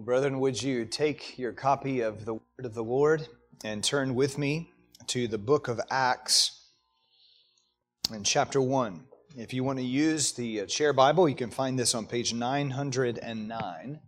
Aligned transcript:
Well, 0.00 0.06
brethren, 0.06 0.40
would 0.40 0.62
you 0.62 0.86
take 0.86 1.38
your 1.38 1.52
copy 1.52 2.00
of 2.00 2.24
the 2.24 2.32
Word 2.32 2.64
of 2.64 2.72
the 2.72 2.82
Lord 2.82 3.28
and 3.62 3.84
turn 3.84 4.14
with 4.14 4.38
me 4.38 4.72
to 5.08 5.28
the 5.28 5.36
book 5.36 5.68
of 5.68 5.78
Acts 5.90 6.70
in 8.10 8.24
chapter 8.24 8.62
1. 8.62 9.04
If 9.36 9.52
you 9.52 9.62
want 9.62 9.78
to 9.78 9.84
use 9.84 10.32
the 10.32 10.62
uh, 10.62 10.64
chair 10.64 10.94
Bible, 10.94 11.28
you 11.28 11.34
can 11.34 11.50
find 11.50 11.78
this 11.78 11.94
on 11.94 12.06
page 12.06 12.32
909. 12.32 14.00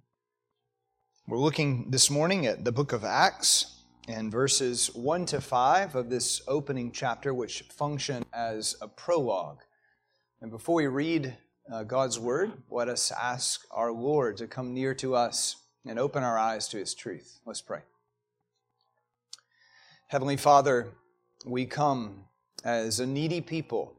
We're 1.28 1.36
looking 1.36 1.90
this 1.90 2.08
morning 2.08 2.46
at 2.46 2.64
the 2.64 2.72
book 2.72 2.94
of 2.94 3.04
Acts 3.04 3.82
and 4.08 4.32
verses 4.32 4.86
1 4.94 5.26
to 5.26 5.42
5 5.42 5.94
of 5.94 6.08
this 6.08 6.40
opening 6.48 6.90
chapter, 6.90 7.34
which 7.34 7.64
function 7.70 8.24
as 8.32 8.76
a 8.80 8.88
prologue. 8.88 9.60
And 10.40 10.50
before 10.50 10.76
we 10.76 10.86
read 10.86 11.36
uh, 11.70 11.82
God's 11.84 12.18
word, 12.18 12.54
let 12.70 12.88
us 12.88 13.12
ask 13.12 13.66
our 13.70 13.92
Lord 13.92 14.38
to 14.38 14.46
come 14.46 14.72
near 14.72 14.94
to 14.94 15.14
us 15.14 15.56
and 15.86 15.98
open 15.98 16.22
our 16.22 16.38
eyes 16.38 16.68
to 16.68 16.78
his 16.78 16.94
truth. 16.94 17.40
Let's 17.44 17.60
pray. 17.60 17.80
Heavenly 20.08 20.36
Father, 20.36 20.92
we 21.44 21.66
come 21.66 22.24
as 22.64 23.00
a 23.00 23.06
needy 23.06 23.40
people. 23.40 23.94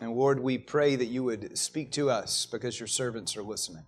And 0.00 0.12
Lord, 0.12 0.40
we 0.40 0.58
pray 0.58 0.96
that 0.96 1.06
you 1.06 1.24
would 1.24 1.56
speak 1.56 1.90
to 1.92 2.10
us 2.10 2.46
because 2.46 2.78
your 2.78 2.86
servants 2.86 3.36
are 3.36 3.42
listening. 3.42 3.86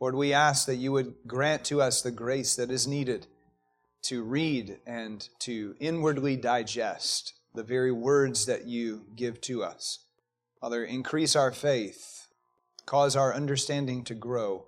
Lord, 0.00 0.14
we 0.14 0.32
ask 0.32 0.66
that 0.66 0.76
you 0.76 0.92
would 0.92 1.14
grant 1.26 1.64
to 1.66 1.82
us 1.82 2.00
the 2.00 2.10
grace 2.10 2.56
that 2.56 2.70
is 2.70 2.86
needed 2.86 3.26
to 4.02 4.22
read 4.22 4.78
and 4.86 5.28
to 5.40 5.74
inwardly 5.78 6.36
digest 6.36 7.34
the 7.54 7.62
very 7.62 7.92
words 7.92 8.46
that 8.46 8.66
you 8.66 9.04
give 9.14 9.40
to 9.42 9.62
us. 9.62 9.98
Father, 10.60 10.84
increase 10.84 11.36
our 11.36 11.52
faith, 11.52 12.28
cause 12.86 13.16
our 13.16 13.34
understanding 13.34 14.04
to 14.04 14.14
grow 14.14 14.66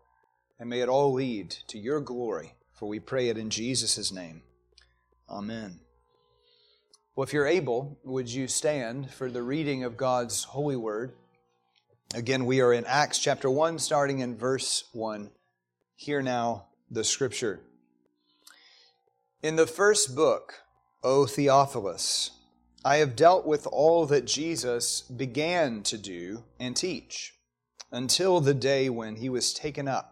and 0.63 0.71
may 0.71 0.79
it 0.79 0.89
all 0.89 1.13
lead 1.13 1.51
to 1.67 1.77
your 1.77 2.01
glory, 2.01 2.55
for 2.73 2.89
we 2.89 3.01
pray 3.01 3.29
it 3.29 3.37
in 3.37 3.51
Jesus' 3.51 4.13
name. 4.13 4.43
Amen. 5.29 5.81
Well, 7.17 7.25
if 7.25 7.33
you're 7.33 7.49
able, 7.49 7.99
would 8.05 8.33
you 8.33 8.47
stand 8.47 9.11
for 9.11 9.29
the 9.29 9.43
reading 9.43 9.83
of 9.83 9.97
God's 9.97 10.45
holy 10.45 10.77
word? 10.77 11.15
Again, 12.15 12.47
we 12.47 12.61
are 12.61 12.73
in 12.73 12.85
Acts 12.85 13.19
chapter 13.19 13.51
1, 13.51 13.81
starting 13.81 14.21
in 14.21 14.39
verse 14.39 14.85
1. 14.93 15.33
Hear 15.97 16.23
now 16.23 16.67
the 16.89 17.03
scripture. 17.03 17.59
In 19.43 19.57
the 19.57 19.67
first 19.67 20.15
book, 20.15 20.63
O 21.03 21.27
Theophilus, 21.27 22.31
I 22.85 22.99
have 22.99 23.17
dealt 23.17 23.45
with 23.45 23.67
all 23.67 24.07
that 24.07 24.27
Jesus 24.27 25.01
began 25.01 25.83
to 25.83 25.99
do 25.99 26.45
and 26.61 26.77
teach 26.77 27.35
until 27.91 28.39
the 28.39 28.55
day 28.55 28.89
when 28.89 29.17
he 29.17 29.29
was 29.29 29.53
taken 29.53 29.89
up 29.89 30.12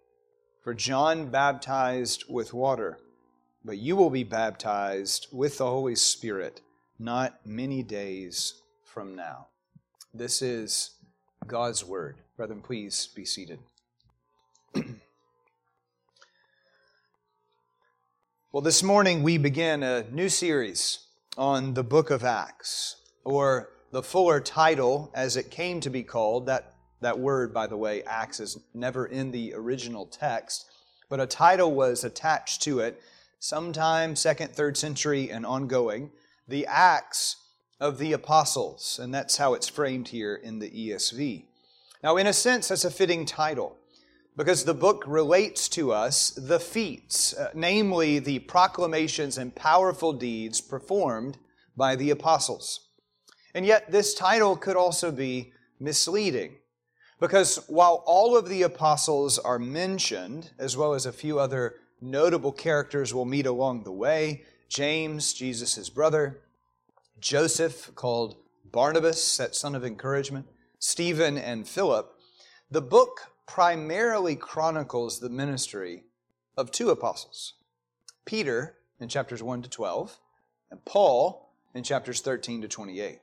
For 0.61 0.73
John 0.75 1.29
baptized 1.31 2.25
with 2.29 2.53
water, 2.53 2.99
but 3.65 3.79
you 3.79 3.95
will 3.95 4.11
be 4.11 4.23
baptized 4.23 5.25
with 5.31 5.57
the 5.57 5.65
Holy 5.65 5.95
Spirit 5.95 6.61
not 6.99 7.39
many 7.43 7.81
days 7.81 8.61
from 8.85 9.15
now. 9.15 9.47
This 10.13 10.43
is 10.43 10.91
God's 11.47 11.83
word. 11.83 12.17
Brethren, 12.37 12.61
please 12.61 13.07
be 13.15 13.25
seated. 13.25 13.57
well, 18.51 18.61
this 18.61 18.83
morning 18.83 19.23
we 19.23 19.39
begin 19.39 19.81
a 19.81 20.05
new 20.11 20.29
series 20.29 21.07
on 21.37 21.73
the 21.73 21.83
book 21.83 22.11
of 22.11 22.23
Acts, 22.23 22.97
or 23.23 23.69
the 23.91 24.03
fuller 24.03 24.39
title, 24.39 25.09
as 25.15 25.35
it 25.37 25.49
came 25.49 25.79
to 25.79 25.89
be 25.89 26.03
called, 26.03 26.45
that 26.45 26.75
that 27.01 27.19
word, 27.19 27.53
by 27.53 27.67
the 27.67 27.77
way, 27.77 28.03
Acts, 28.03 28.39
is 28.39 28.57
never 28.73 29.05
in 29.05 29.31
the 29.31 29.53
original 29.53 30.05
text, 30.05 30.65
but 31.09 31.19
a 31.19 31.25
title 31.25 31.73
was 31.73 32.03
attached 32.03 32.61
to 32.63 32.79
it 32.79 33.01
sometime 33.39 34.15
second, 34.15 34.51
third 34.51 34.77
century 34.77 35.29
and 35.29 35.45
ongoing, 35.45 36.11
the 36.47 36.65
Acts 36.67 37.37
of 37.79 37.97
the 37.97 38.13
Apostles, 38.13 38.99
and 39.01 39.13
that's 39.13 39.37
how 39.37 39.53
it's 39.55 39.67
framed 39.67 40.09
here 40.09 40.35
in 40.35 40.59
the 40.59 40.69
ESV. 40.69 41.45
Now, 42.03 42.17
in 42.17 42.27
a 42.27 42.33
sense, 42.33 42.67
that's 42.67 42.85
a 42.85 42.91
fitting 42.91 43.25
title 43.25 43.77
because 44.37 44.63
the 44.63 44.73
book 44.73 45.03
relates 45.07 45.67
to 45.69 45.91
us 45.91 46.29
the 46.31 46.59
feats, 46.59 47.33
uh, 47.33 47.49
namely 47.53 48.19
the 48.19 48.39
proclamations 48.39 49.37
and 49.37 49.53
powerful 49.55 50.13
deeds 50.13 50.61
performed 50.61 51.37
by 51.75 51.95
the 51.95 52.11
apostles. 52.11 52.87
And 53.53 53.65
yet, 53.65 53.91
this 53.91 54.13
title 54.13 54.55
could 54.55 54.75
also 54.75 55.11
be 55.11 55.51
misleading. 55.79 56.57
Because 57.21 57.57
while 57.67 58.03
all 58.07 58.35
of 58.35 58.49
the 58.49 58.63
apostles 58.63 59.37
are 59.37 59.59
mentioned, 59.59 60.49
as 60.57 60.75
well 60.75 60.95
as 60.95 61.05
a 61.05 61.13
few 61.13 61.39
other 61.39 61.75
notable 62.01 62.51
characters 62.51 63.13
we'll 63.13 63.25
meet 63.25 63.45
along 63.45 63.83
the 63.83 63.91
way 63.91 64.43
James, 64.67 65.31
Jesus' 65.31 65.89
brother, 65.89 66.41
Joseph, 67.19 67.93
called 67.93 68.37
Barnabas, 68.65 69.37
that 69.37 69.53
son 69.53 69.75
of 69.75 69.85
encouragement, 69.85 70.47
Stephen, 70.79 71.37
and 71.37 71.67
Philip, 71.67 72.11
the 72.71 72.81
book 72.81 73.33
primarily 73.45 74.35
chronicles 74.35 75.19
the 75.19 75.29
ministry 75.29 76.05
of 76.57 76.71
two 76.71 76.89
apostles 76.89 77.53
Peter 78.25 78.77
in 78.99 79.09
chapters 79.09 79.43
1 79.43 79.61
to 79.61 79.69
12, 79.69 80.17
and 80.71 80.83
Paul 80.85 81.53
in 81.75 81.83
chapters 81.83 82.21
13 82.21 82.63
to 82.63 82.67
28. 82.67 83.19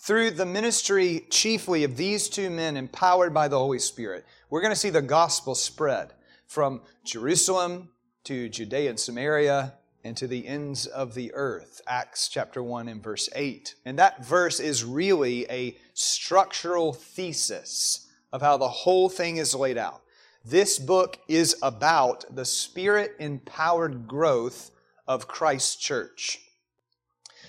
Through 0.00 0.30
the 0.30 0.46
ministry 0.46 1.26
chiefly 1.28 1.82
of 1.82 1.96
these 1.96 2.28
two 2.28 2.50
men 2.50 2.76
empowered 2.76 3.34
by 3.34 3.48
the 3.48 3.58
Holy 3.58 3.80
Spirit, 3.80 4.24
we're 4.48 4.60
going 4.62 4.72
to 4.72 4.78
see 4.78 4.90
the 4.90 5.02
gospel 5.02 5.56
spread 5.56 6.12
from 6.46 6.82
Jerusalem 7.04 7.90
to 8.24 8.48
Judea 8.48 8.90
and 8.90 8.98
Samaria 8.98 9.74
and 10.04 10.16
to 10.16 10.28
the 10.28 10.46
ends 10.46 10.86
of 10.86 11.14
the 11.14 11.34
earth. 11.34 11.80
Acts 11.88 12.28
chapter 12.28 12.62
1 12.62 12.86
and 12.88 13.02
verse 13.02 13.28
8. 13.34 13.74
And 13.84 13.98
that 13.98 14.24
verse 14.24 14.60
is 14.60 14.84
really 14.84 15.50
a 15.50 15.76
structural 15.94 16.92
thesis 16.92 18.06
of 18.32 18.40
how 18.40 18.56
the 18.56 18.68
whole 18.68 19.08
thing 19.08 19.36
is 19.36 19.52
laid 19.52 19.76
out. 19.76 20.02
This 20.44 20.78
book 20.78 21.18
is 21.26 21.56
about 21.60 22.24
the 22.34 22.44
spirit 22.44 23.16
empowered 23.18 24.06
growth 24.06 24.70
of 25.08 25.26
Christ's 25.26 25.74
church. 25.74 26.40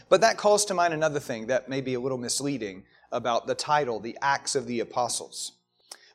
But 0.09 0.21
that 0.21 0.37
calls 0.37 0.65
to 0.65 0.73
mind 0.73 0.93
another 0.93 1.19
thing 1.19 1.47
that 1.47 1.69
may 1.69 1.81
be 1.81 1.93
a 1.93 1.99
little 1.99 2.17
misleading 2.17 2.83
about 3.11 3.47
the 3.47 3.55
title, 3.55 3.99
The 3.99 4.17
Acts 4.21 4.55
of 4.55 4.65
the 4.65 4.79
Apostles. 4.79 5.53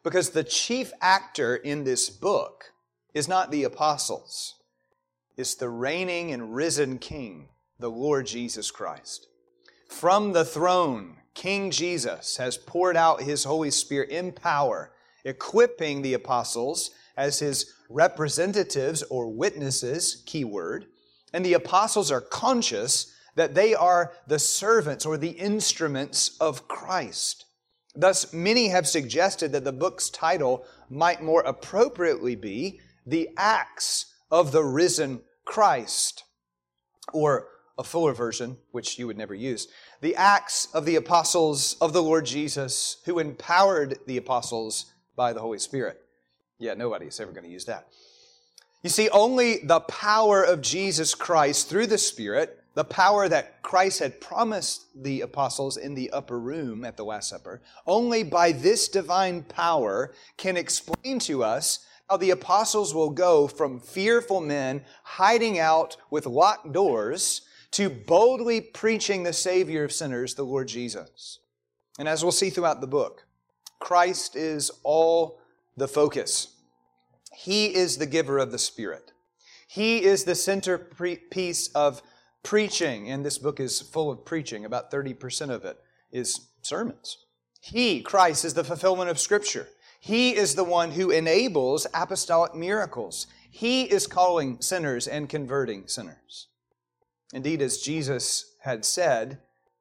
Because 0.02 0.30
the 0.30 0.44
chief 0.44 0.92
actor 1.00 1.56
in 1.56 1.84
this 1.84 2.10
book 2.10 2.72
is 3.14 3.28
not 3.28 3.50
the 3.50 3.64
apostles, 3.64 4.56
it's 5.36 5.54
the 5.54 5.68
reigning 5.68 6.32
and 6.32 6.54
risen 6.54 6.98
King, 6.98 7.48
the 7.78 7.90
Lord 7.90 8.26
Jesus 8.26 8.70
Christ. 8.70 9.28
From 9.88 10.32
the 10.32 10.44
throne, 10.44 11.16
King 11.34 11.70
Jesus 11.70 12.36
has 12.36 12.56
poured 12.56 12.96
out 12.96 13.22
his 13.22 13.44
Holy 13.44 13.70
Spirit 13.70 14.10
in 14.10 14.32
power, 14.32 14.92
equipping 15.24 16.02
the 16.02 16.14
apostles 16.14 16.90
as 17.16 17.38
his 17.38 17.72
representatives 17.88 19.02
or 19.04 19.28
witnesses, 19.28 20.22
keyword. 20.26 20.86
And 21.32 21.44
the 21.44 21.54
apostles 21.54 22.10
are 22.10 22.20
conscious 22.20 23.13
that 23.34 23.54
they 23.54 23.74
are 23.74 24.12
the 24.26 24.38
servants 24.38 25.04
or 25.04 25.16
the 25.16 25.30
instruments 25.30 26.36
of 26.40 26.68
Christ. 26.68 27.46
Thus, 27.94 28.32
many 28.32 28.68
have 28.68 28.88
suggested 28.88 29.52
that 29.52 29.64
the 29.64 29.72
book's 29.72 30.10
title 30.10 30.66
might 30.90 31.22
more 31.22 31.42
appropriately 31.42 32.34
be 32.34 32.80
The 33.06 33.30
Acts 33.36 34.14
of 34.30 34.50
the 34.52 34.64
Risen 34.64 35.22
Christ, 35.44 36.24
or 37.12 37.48
a 37.78 37.84
fuller 37.84 38.12
version, 38.12 38.56
which 38.72 38.98
you 38.98 39.06
would 39.06 39.18
never 39.18 39.34
use, 39.34 39.68
The 40.00 40.16
Acts 40.16 40.68
of 40.74 40.84
the 40.84 40.96
Apostles 40.96 41.76
of 41.80 41.92
the 41.92 42.02
Lord 42.02 42.26
Jesus, 42.26 42.96
who 43.04 43.18
empowered 43.18 43.98
the 44.06 44.16
apostles 44.16 44.92
by 45.16 45.32
the 45.32 45.40
Holy 45.40 45.58
Spirit. 45.58 46.00
Yeah, 46.58 46.74
nobody's 46.74 47.20
ever 47.20 47.32
going 47.32 47.44
to 47.44 47.50
use 47.50 47.66
that. 47.66 47.88
You 48.82 48.90
see, 48.90 49.08
only 49.10 49.58
the 49.64 49.80
power 49.80 50.42
of 50.42 50.60
Jesus 50.60 51.14
Christ 51.14 51.68
through 51.68 51.86
the 51.86 51.98
Spirit 51.98 52.63
the 52.74 52.84
power 52.84 53.28
that 53.28 53.62
Christ 53.62 54.00
had 54.00 54.20
promised 54.20 54.86
the 54.94 55.20
apostles 55.20 55.76
in 55.76 55.94
the 55.94 56.10
upper 56.10 56.38
room 56.38 56.84
at 56.84 56.96
the 56.96 57.04
Last 57.04 57.28
Supper, 57.28 57.62
only 57.86 58.22
by 58.22 58.52
this 58.52 58.88
divine 58.88 59.42
power 59.42 60.12
can 60.36 60.56
explain 60.56 61.18
to 61.20 61.44
us 61.44 61.86
how 62.10 62.16
the 62.16 62.30
apostles 62.30 62.94
will 62.94 63.10
go 63.10 63.46
from 63.46 63.80
fearful 63.80 64.40
men 64.40 64.84
hiding 65.04 65.58
out 65.58 65.96
with 66.10 66.26
locked 66.26 66.72
doors 66.72 67.42
to 67.70 67.88
boldly 67.88 68.60
preaching 68.60 69.22
the 69.22 69.32
Savior 69.32 69.84
of 69.84 69.92
sinners, 69.92 70.34
the 70.34 70.44
Lord 70.44 70.68
Jesus. 70.68 71.38
And 71.98 72.08
as 72.08 72.22
we'll 72.22 72.32
see 72.32 72.50
throughout 72.50 72.80
the 72.80 72.86
book, 72.86 73.26
Christ 73.78 74.36
is 74.36 74.70
all 74.82 75.40
the 75.76 75.88
focus. 75.88 76.48
He 77.32 77.74
is 77.74 77.98
the 77.98 78.06
giver 78.06 78.38
of 78.38 78.52
the 78.52 78.58
Spirit. 78.58 79.12
He 79.66 80.04
is 80.04 80.24
the 80.24 80.36
centerpiece 80.36 81.68
of 81.68 82.00
preaching, 82.44 83.10
and 83.10 83.26
this 83.26 83.38
book 83.38 83.58
is 83.58 83.80
full 83.80 84.10
of 84.10 84.24
preaching. 84.24 84.64
About 84.64 84.92
30% 84.92 85.50
of 85.50 85.64
it 85.64 85.78
is 86.12 86.48
sermons. 86.62 87.18
He, 87.60 88.02
Christ, 88.02 88.44
is 88.44 88.54
the 88.54 88.62
fulfillment 88.62 89.10
of 89.10 89.18
Scripture. 89.18 89.68
He 89.98 90.36
is 90.36 90.54
the 90.54 90.64
one 90.64 90.92
who 90.92 91.10
enables 91.10 91.86
apostolic 91.92 92.54
miracles. 92.54 93.26
He 93.50 93.84
is 93.84 94.06
calling 94.06 94.60
sinners 94.60 95.08
and 95.08 95.28
converting 95.28 95.88
sinners. 95.88 96.48
Indeed, 97.32 97.62
as 97.62 97.78
Jesus 97.78 98.54
had 98.60 98.84
said 98.84 99.38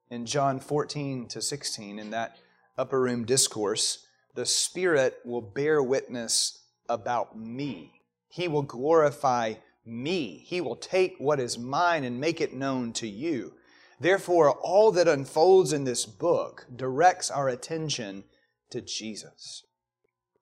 in 0.10 0.26
John 0.26 0.60
14 0.60 1.28
to 1.28 1.42
16, 1.42 2.00
in 2.00 2.10
that 2.12 2.38
upper 2.78 3.02
room 3.02 3.26
discourse, 3.26 4.06
the 4.34 4.46
Spirit 4.46 5.20
will 5.26 5.42
bear 5.42 5.84
witness 5.84 6.64
about 6.88 7.38
me. 7.38 8.02
He 8.30 8.48
will 8.48 8.64
glorify 8.64 9.56
me. 9.86 10.44
He 10.46 10.62
will 10.62 10.76
take 10.76 11.16
what 11.18 11.40
is 11.40 11.58
mine 11.58 12.04
and 12.04 12.20
make 12.20 12.42
it 12.42 12.54
known 12.54 12.94
to 12.94 13.08
you. 13.08 13.54
Therefore, 14.00 14.52
all 14.52 14.92
that 14.92 15.08
unfolds 15.08 15.74
in 15.74 15.84
this 15.84 16.06
book 16.06 16.66
directs 16.76 17.32
our 17.32 17.48
attention 17.48 18.24
to 18.70 18.82
Jesus. 18.82 19.64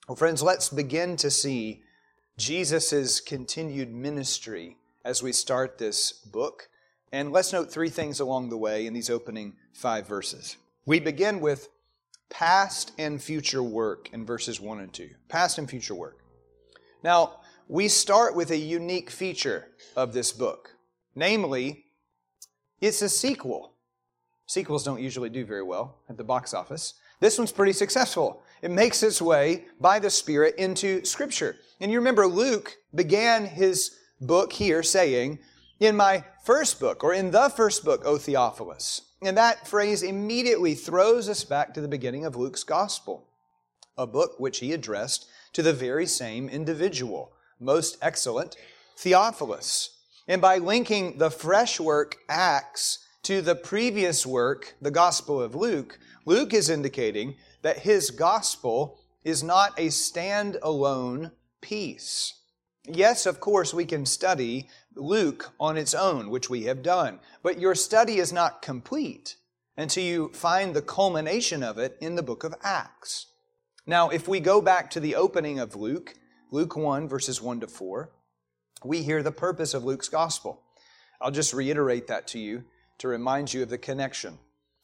Well, 0.08 0.16
friends, 0.16 0.42
let's 0.42 0.70
begin 0.70 1.16
to 1.18 1.30
see 1.30 1.84
Jesus' 2.38 3.20
continued 3.20 3.92
ministry 3.94 4.78
as 5.06 5.22
we 5.22 5.32
start 5.32 5.78
this 5.78 6.12
book. 6.12 6.70
And 7.12 7.32
let's 7.32 7.54
note 7.54 7.72
three 7.72 7.90
things 7.90 8.20
along 8.20 8.50
the 8.50 8.58
way 8.58 8.88
in 8.88 8.94
these 8.94 9.10
opening 9.10 9.54
five 9.74 10.08
verses. 10.08 10.58
We 10.86 11.00
begin 11.00 11.40
with 11.40 11.70
past 12.30 12.94
and 12.98 13.22
future 13.22 13.62
work 13.62 14.10
in 14.14 14.26
verses 14.26 14.60
1 14.60 14.80
and 14.80 14.94
2. 14.94 15.10
Past 15.28 15.58
and 15.58 15.70
future 15.70 15.94
work. 15.94 16.18
Now, 17.04 17.41
we 17.72 17.88
start 17.88 18.36
with 18.36 18.52
a 18.52 18.58
unique 18.58 19.10
feature 19.10 19.66
of 19.96 20.12
this 20.12 20.34
book. 20.34 20.76
Namely, 21.16 21.86
it's 22.82 23.02
a 23.02 23.08
sequel. 23.08 23.72
Sequels 24.46 24.84
don't 24.84 25.00
usually 25.00 25.30
do 25.30 25.46
very 25.46 25.64
well 25.64 26.00
at 26.10 26.18
the 26.18 26.24
box 26.26 26.54
office. 26.54 26.96
This 27.22 27.38
one's 27.38 27.54
pretty 27.54 27.72
successful. 27.72 28.44
It 28.62 28.72
makes 28.72 29.02
its 29.04 29.22
way 29.22 29.68
by 29.80 30.00
the 30.00 30.10
Spirit 30.10 30.56
into 30.58 31.06
Scripture. 31.06 31.56
And 31.80 31.90
you 31.90 31.98
remember 31.98 32.28
Luke 32.28 32.76
began 32.94 33.46
his 33.46 33.96
book 34.20 34.52
here 34.52 34.84
saying, 34.84 35.40
In 35.80 35.96
my 35.96 36.26
first 36.44 36.78
book, 36.78 37.06
or 37.06 37.14
in 37.14 37.32
the 37.32 37.48
first 37.48 37.86
book, 37.86 38.02
O 38.04 38.18
Theophilus. 38.18 39.14
And 39.22 39.38
that 39.38 39.66
phrase 39.66 40.04
immediately 40.04 40.74
throws 40.74 41.30
us 41.30 41.46
back 41.46 41.74
to 41.76 41.80
the 41.80 41.88
beginning 41.88 42.26
of 42.26 42.36
Luke's 42.36 42.66
Gospel, 42.66 43.30
a 43.98 44.06
book 44.06 44.42
which 44.42 44.60
he 44.60 44.74
addressed 44.74 45.30
to 45.54 45.62
the 45.62 45.72
very 45.72 46.06
same 46.06 46.50
individual, 46.50 47.32
most 47.62 47.98
excellent 48.02 48.56
Theophilus. 48.98 49.98
And 50.28 50.42
by 50.42 50.58
linking 50.58 51.18
the 51.18 51.32
fresh 51.32 51.80
work, 51.80 52.18
Acts, 52.28 53.08
to 53.24 53.42
the 53.42 53.56
previous 53.56 54.26
work, 54.26 54.76
the 54.82 54.92
Gospel 54.92 55.42
of 55.42 55.56
Luke, 55.56 56.00
Luke 56.26 56.54
is 56.54 56.70
indicating 56.70 57.36
that 57.62 57.80
his 57.80 58.10
gospel 58.10 59.00
is 59.24 59.44
not 59.44 59.80
a 59.80 59.90
stand-alone 59.90 61.32
piece. 61.62 62.34
Yes, 62.88 63.26
of 63.26 63.40
course, 63.40 63.74
we 63.74 63.86
can 63.86 64.06
study 64.06 64.68
Luke 64.96 65.52
on 65.60 65.78
its 65.78 65.94
own, 65.94 66.30
which 66.30 66.50
we 66.50 66.64
have 66.64 66.82
done, 66.82 67.20
but 67.44 67.60
your 67.60 67.76
study 67.76 68.18
is 68.18 68.34
not 68.34 68.62
complete 68.62 69.36
until 69.78 70.04
you 70.04 70.32
find 70.34 70.76
the 70.76 70.82
culmination 70.82 71.64
of 71.64 71.78
it 71.78 71.98
in 72.02 72.16
the 72.16 72.24
book 72.24 72.44
of 72.44 72.56
Acts. 72.64 73.28
Now, 73.86 74.10
if 74.10 74.28
we 74.28 74.40
go 74.40 74.62
back 74.62 74.90
to 74.92 75.00
the 75.00 75.16
opening 75.16 75.60
of 75.60 75.76
Luke, 75.76 76.16
Luke 76.54 76.76
1, 76.76 77.08
verses 77.08 77.42
1 77.42 77.62
to 77.62 77.68
4, 77.68 78.12
we 78.84 79.04
hear 79.04 79.24
the 79.24 79.32
purpose 79.32 79.74
of 79.74 79.86
Luke's 79.86 80.10
gospel. 80.10 80.62
I'll 81.22 81.32
just 81.32 81.54
reiterate 81.54 82.08
that 82.08 82.28
to 82.28 82.40
you 82.40 82.66
to 82.98 83.08
remind 83.08 83.54
you 83.54 83.64
of 83.64 83.70
the 83.70 83.78
connection. 83.78 84.38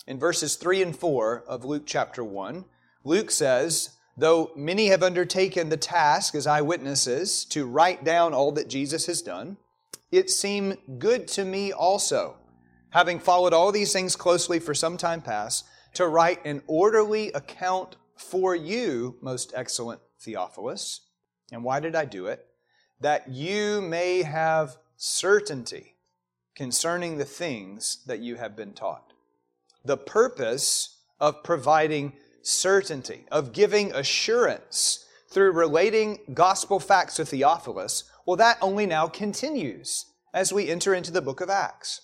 In 0.07 0.17
verses 0.17 0.55
3 0.55 0.81
and 0.81 0.95
4 0.95 1.43
of 1.45 1.65
Luke 1.65 1.83
chapter 1.85 2.23
1, 2.23 2.63
Luke 3.03 3.29
says, 3.31 3.97
Though 4.15 4.51
many 4.55 4.87
have 4.87 5.03
undertaken 5.03 5.67
the 5.67 5.75
task 5.75 6.35
as 6.35 6.47
eyewitnesses 6.47 7.43
to 7.45 7.67
write 7.67 8.05
down 8.05 8.33
all 8.33 8.53
that 8.53 8.69
Jesus 8.69 9.05
has 9.07 9.21
done, 9.21 9.57
it 10.09 10.29
seemed 10.29 10.77
good 10.99 11.27
to 11.29 11.43
me 11.43 11.73
also, 11.73 12.37
having 12.91 13.19
followed 13.19 13.51
all 13.51 13.73
these 13.73 13.91
things 13.91 14.15
closely 14.15 14.59
for 14.59 14.73
some 14.73 14.95
time 14.95 15.21
past, 15.21 15.65
to 15.95 16.07
write 16.07 16.45
an 16.45 16.61
orderly 16.65 17.29
account 17.33 17.97
for 18.15 18.55
you, 18.55 19.17
most 19.21 19.51
excellent 19.53 19.99
Theophilus. 20.21 21.01
And 21.51 21.63
why 21.63 21.79
did 21.79 21.95
I 21.95 22.05
do 22.05 22.27
it? 22.27 22.45
That 22.99 23.29
you 23.29 23.81
may 23.81 24.23
have 24.23 24.77
certainty 24.95 25.95
concerning 26.55 27.17
the 27.17 27.25
things 27.25 28.03
that 28.07 28.19
you 28.19 28.35
have 28.35 28.55
been 28.55 28.73
taught. 28.73 29.13
The 29.85 29.97
purpose 29.97 30.97
of 31.19 31.43
providing 31.43 32.13
certainty, 32.41 33.25
of 33.31 33.53
giving 33.53 33.93
assurance 33.93 35.05
through 35.29 35.51
relating 35.51 36.19
gospel 36.33 36.79
facts 36.79 37.15
to 37.15 37.25
Theophilus, 37.25 38.05
well, 38.25 38.37
that 38.37 38.57
only 38.61 38.85
now 38.85 39.07
continues 39.07 40.05
as 40.33 40.51
we 40.51 40.69
enter 40.69 40.93
into 40.93 41.11
the 41.11 41.21
book 41.21 41.41
of 41.41 41.49
Acts. 41.49 42.01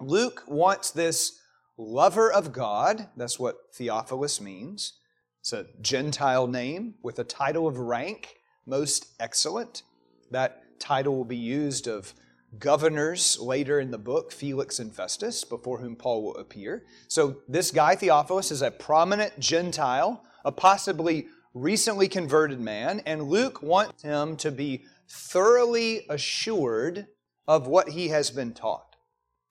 Luke 0.00 0.44
wants 0.46 0.90
this 0.90 1.40
lover 1.76 2.32
of 2.32 2.52
God, 2.52 3.08
that's 3.16 3.38
what 3.38 3.56
Theophilus 3.74 4.40
means. 4.40 4.94
It's 5.40 5.52
a 5.52 5.66
Gentile 5.80 6.46
name 6.46 6.94
with 7.02 7.18
a 7.18 7.24
title 7.24 7.66
of 7.66 7.78
rank, 7.78 8.39
most 8.70 9.08
excellent. 9.20 9.82
That 10.30 10.62
title 10.78 11.16
will 11.16 11.24
be 11.24 11.36
used 11.36 11.86
of 11.86 12.14
governors 12.58 13.38
later 13.38 13.78
in 13.80 13.90
the 13.90 13.98
book, 13.98 14.32
Felix 14.32 14.78
and 14.78 14.94
Festus, 14.94 15.44
before 15.44 15.78
whom 15.78 15.96
Paul 15.96 16.22
will 16.22 16.36
appear. 16.36 16.84
So 17.08 17.42
this 17.48 17.70
guy, 17.70 17.94
Theophilus, 17.94 18.50
is 18.50 18.62
a 18.62 18.70
prominent 18.70 19.38
Gentile, 19.38 20.24
a 20.44 20.52
possibly 20.52 21.26
recently 21.52 22.08
converted 22.08 22.60
man, 22.60 23.02
and 23.06 23.24
Luke 23.24 23.62
wants 23.62 24.02
him 24.02 24.36
to 24.36 24.50
be 24.50 24.84
thoroughly 25.08 26.06
assured 26.08 27.08
of 27.46 27.66
what 27.66 27.90
he 27.90 28.08
has 28.08 28.30
been 28.30 28.52
taught. 28.52 28.96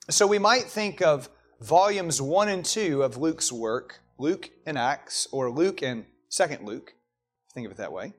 So 0.09 0.25
we 0.25 0.39
might 0.39 0.63
think 0.63 1.01
of 1.01 1.29
volumes 1.61 2.21
1 2.21 2.47
and 2.47 2.63
2 2.65 3.03
of 3.03 3.17
Luke's 3.17 3.51
work, 3.51 3.99
Luke 4.17 4.49
and 4.65 4.77
Acts, 4.77 5.27
or 5.31 5.51
Luke 5.51 5.81
and 5.83 6.05
2nd 6.31 6.63
Luke, 6.63 6.93
think 7.53 7.65
of 7.65 7.71
it 7.71 7.77
that 7.77 7.91
way, 7.91 8.13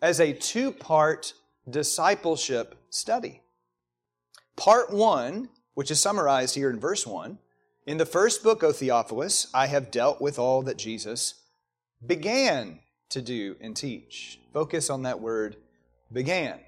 as 0.00 0.20
a 0.20 0.32
two 0.32 0.72
part 0.72 1.34
discipleship 1.68 2.76
study. 2.90 3.42
Part 4.56 4.92
1, 4.92 5.48
which 5.74 5.90
is 5.90 6.00
summarized 6.00 6.54
here 6.54 6.70
in 6.70 6.80
verse 6.80 7.06
1, 7.06 7.38
in 7.86 7.96
the 7.96 8.06
first 8.06 8.42
book, 8.42 8.62
O 8.62 8.72
Theophilus, 8.72 9.48
I 9.54 9.66
have 9.66 9.90
dealt 9.90 10.20
with 10.20 10.38
all 10.38 10.62
that 10.62 10.76
Jesus 10.76 11.34
began 12.04 12.80
to 13.10 13.22
do 13.22 13.56
and 13.60 13.76
teach. 13.76 14.40
Focus 14.52 14.90
on 14.90 15.02
that 15.02 15.20
word 15.20 15.56
began, 16.12 16.60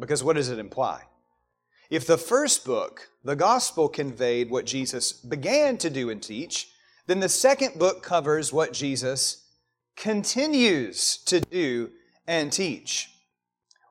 because 0.00 0.24
what 0.24 0.36
does 0.36 0.48
it 0.48 0.58
imply? 0.58 1.02
If 1.90 2.06
the 2.06 2.16
first 2.16 2.64
book, 2.64 3.10
the 3.22 3.36
gospel, 3.36 3.88
conveyed 3.88 4.50
what 4.50 4.64
Jesus 4.64 5.12
began 5.12 5.76
to 5.78 5.90
do 5.90 6.08
and 6.08 6.22
teach, 6.22 6.70
then 7.06 7.20
the 7.20 7.28
second 7.28 7.78
book 7.78 8.02
covers 8.02 8.52
what 8.52 8.72
Jesus 8.72 9.44
continues 9.96 11.18
to 11.26 11.40
do 11.40 11.90
and 12.26 12.52
teach. 12.52 13.10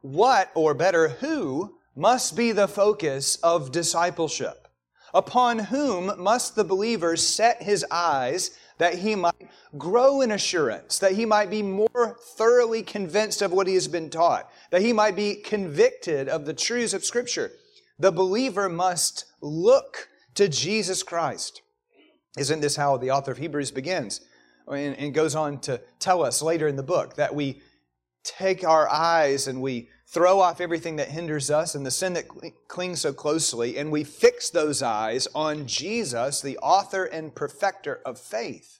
What, 0.01 0.51
or 0.55 0.73
better, 0.73 1.09
who 1.09 1.75
must 1.95 2.35
be 2.35 2.51
the 2.51 2.67
focus 2.67 3.37
of 3.37 3.71
discipleship? 3.71 4.67
Upon 5.13 5.59
whom 5.59 6.11
must 6.21 6.55
the 6.55 6.63
believer 6.63 7.15
set 7.15 7.61
his 7.61 7.85
eyes 7.91 8.57
that 8.79 8.95
he 8.95 9.15
might 9.15 9.49
grow 9.77 10.21
in 10.21 10.31
assurance, 10.31 10.97
that 10.99 11.13
he 11.13 11.25
might 11.25 11.49
be 11.49 11.61
more 11.61 12.17
thoroughly 12.35 12.81
convinced 12.81 13.41
of 13.41 13.51
what 13.51 13.67
he 13.67 13.75
has 13.75 13.87
been 13.87 14.09
taught, 14.09 14.49
that 14.71 14.81
he 14.81 14.91
might 14.91 15.15
be 15.15 15.35
convicted 15.35 16.27
of 16.27 16.45
the 16.45 16.53
truths 16.53 16.93
of 16.93 17.05
Scripture? 17.05 17.51
The 17.99 18.11
believer 18.11 18.67
must 18.67 19.25
look 19.41 20.09
to 20.35 20.49
Jesus 20.49 21.03
Christ. 21.03 21.61
Isn't 22.37 22.61
this 22.61 22.75
how 22.75 22.97
the 22.97 23.11
author 23.11 23.31
of 23.31 23.37
Hebrews 23.37 23.71
begins? 23.71 24.21
And, 24.67 25.13
goes 25.13 25.35
on 25.35 25.59
to 25.59 25.79
tell 25.99 26.23
us 26.23 26.41
later 26.41 26.67
in 26.67 26.75
the 26.75 26.83
book 26.83 27.15
that 27.17 27.35
we 27.35 27.61
take 28.23 28.63
our 28.63 28.89
eyes 28.89 29.47
and 29.47 29.61
we 29.61 29.89
throw 30.07 30.39
off 30.39 30.61
everything 30.61 30.97
that 30.97 31.09
hinders 31.09 31.49
us 31.49 31.75
and 31.75 31.85
the 31.85 31.91
sin 31.91 32.13
that 32.13 32.27
clings 32.67 33.01
so 33.01 33.11
closely, 33.11 33.77
and 33.77 33.91
we 33.91 34.03
fix 34.03 34.49
those 34.49 34.83
eyes 34.83 35.27
on 35.33 35.65
Jesus, 35.65 36.41
the 36.41 36.57
author 36.59 37.05
and 37.05 37.33
perfecter 37.33 37.99
of 38.05 38.19
faith. 38.19 38.79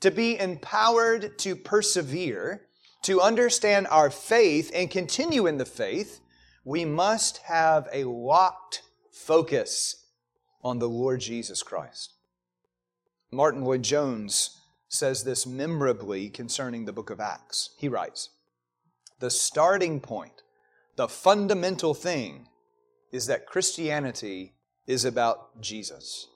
To 0.00 0.10
be 0.10 0.38
empowered 0.38 1.38
to 1.38 1.56
persevere, 1.56 2.66
to 3.02 3.20
understand 3.20 3.86
our 3.88 4.10
faith 4.10 4.70
and 4.74 4.90
continue 4.90 5.46
in 5.46 5.56
the 5.56 5.64
faith, 5.64 6.20
we 6.64 6.84
must 6.84 7.38
have 7.38 7.88
a 7.92 8.04
locked 8.04 8.82
focus 9.10 10.04
on 10.62 10.78
the 10.78 10.88
Lord 10.88 11.20
Jesus 11.20 11.62
Christ. 11.62 12.12
Martyn 13.30 13.64
Lloyd-Jones 13.64 14.60
says 14.88 15.24
this 15.24 15.46
memorably 15.46 16.28
concerning 16.28 16.84
the 16.84 16.92
book 16.92 17.10
of 17.10 17.20
Acts. 17.20 17.74
He 17.78 17.88
writes, 17.88 18.30
The 19.20 19.30
starting 19.30 20.00
point, 20.00 20.42
the 20.96 21.08
fundamental 21.08 21.94
thing, 21.94 22.48
is 23.12 23.26
that 23.26 23.46
Christianity 23.46 24.54
is 24.86 25.04
about 25.04 25.60
Jesus. 25.60 26.28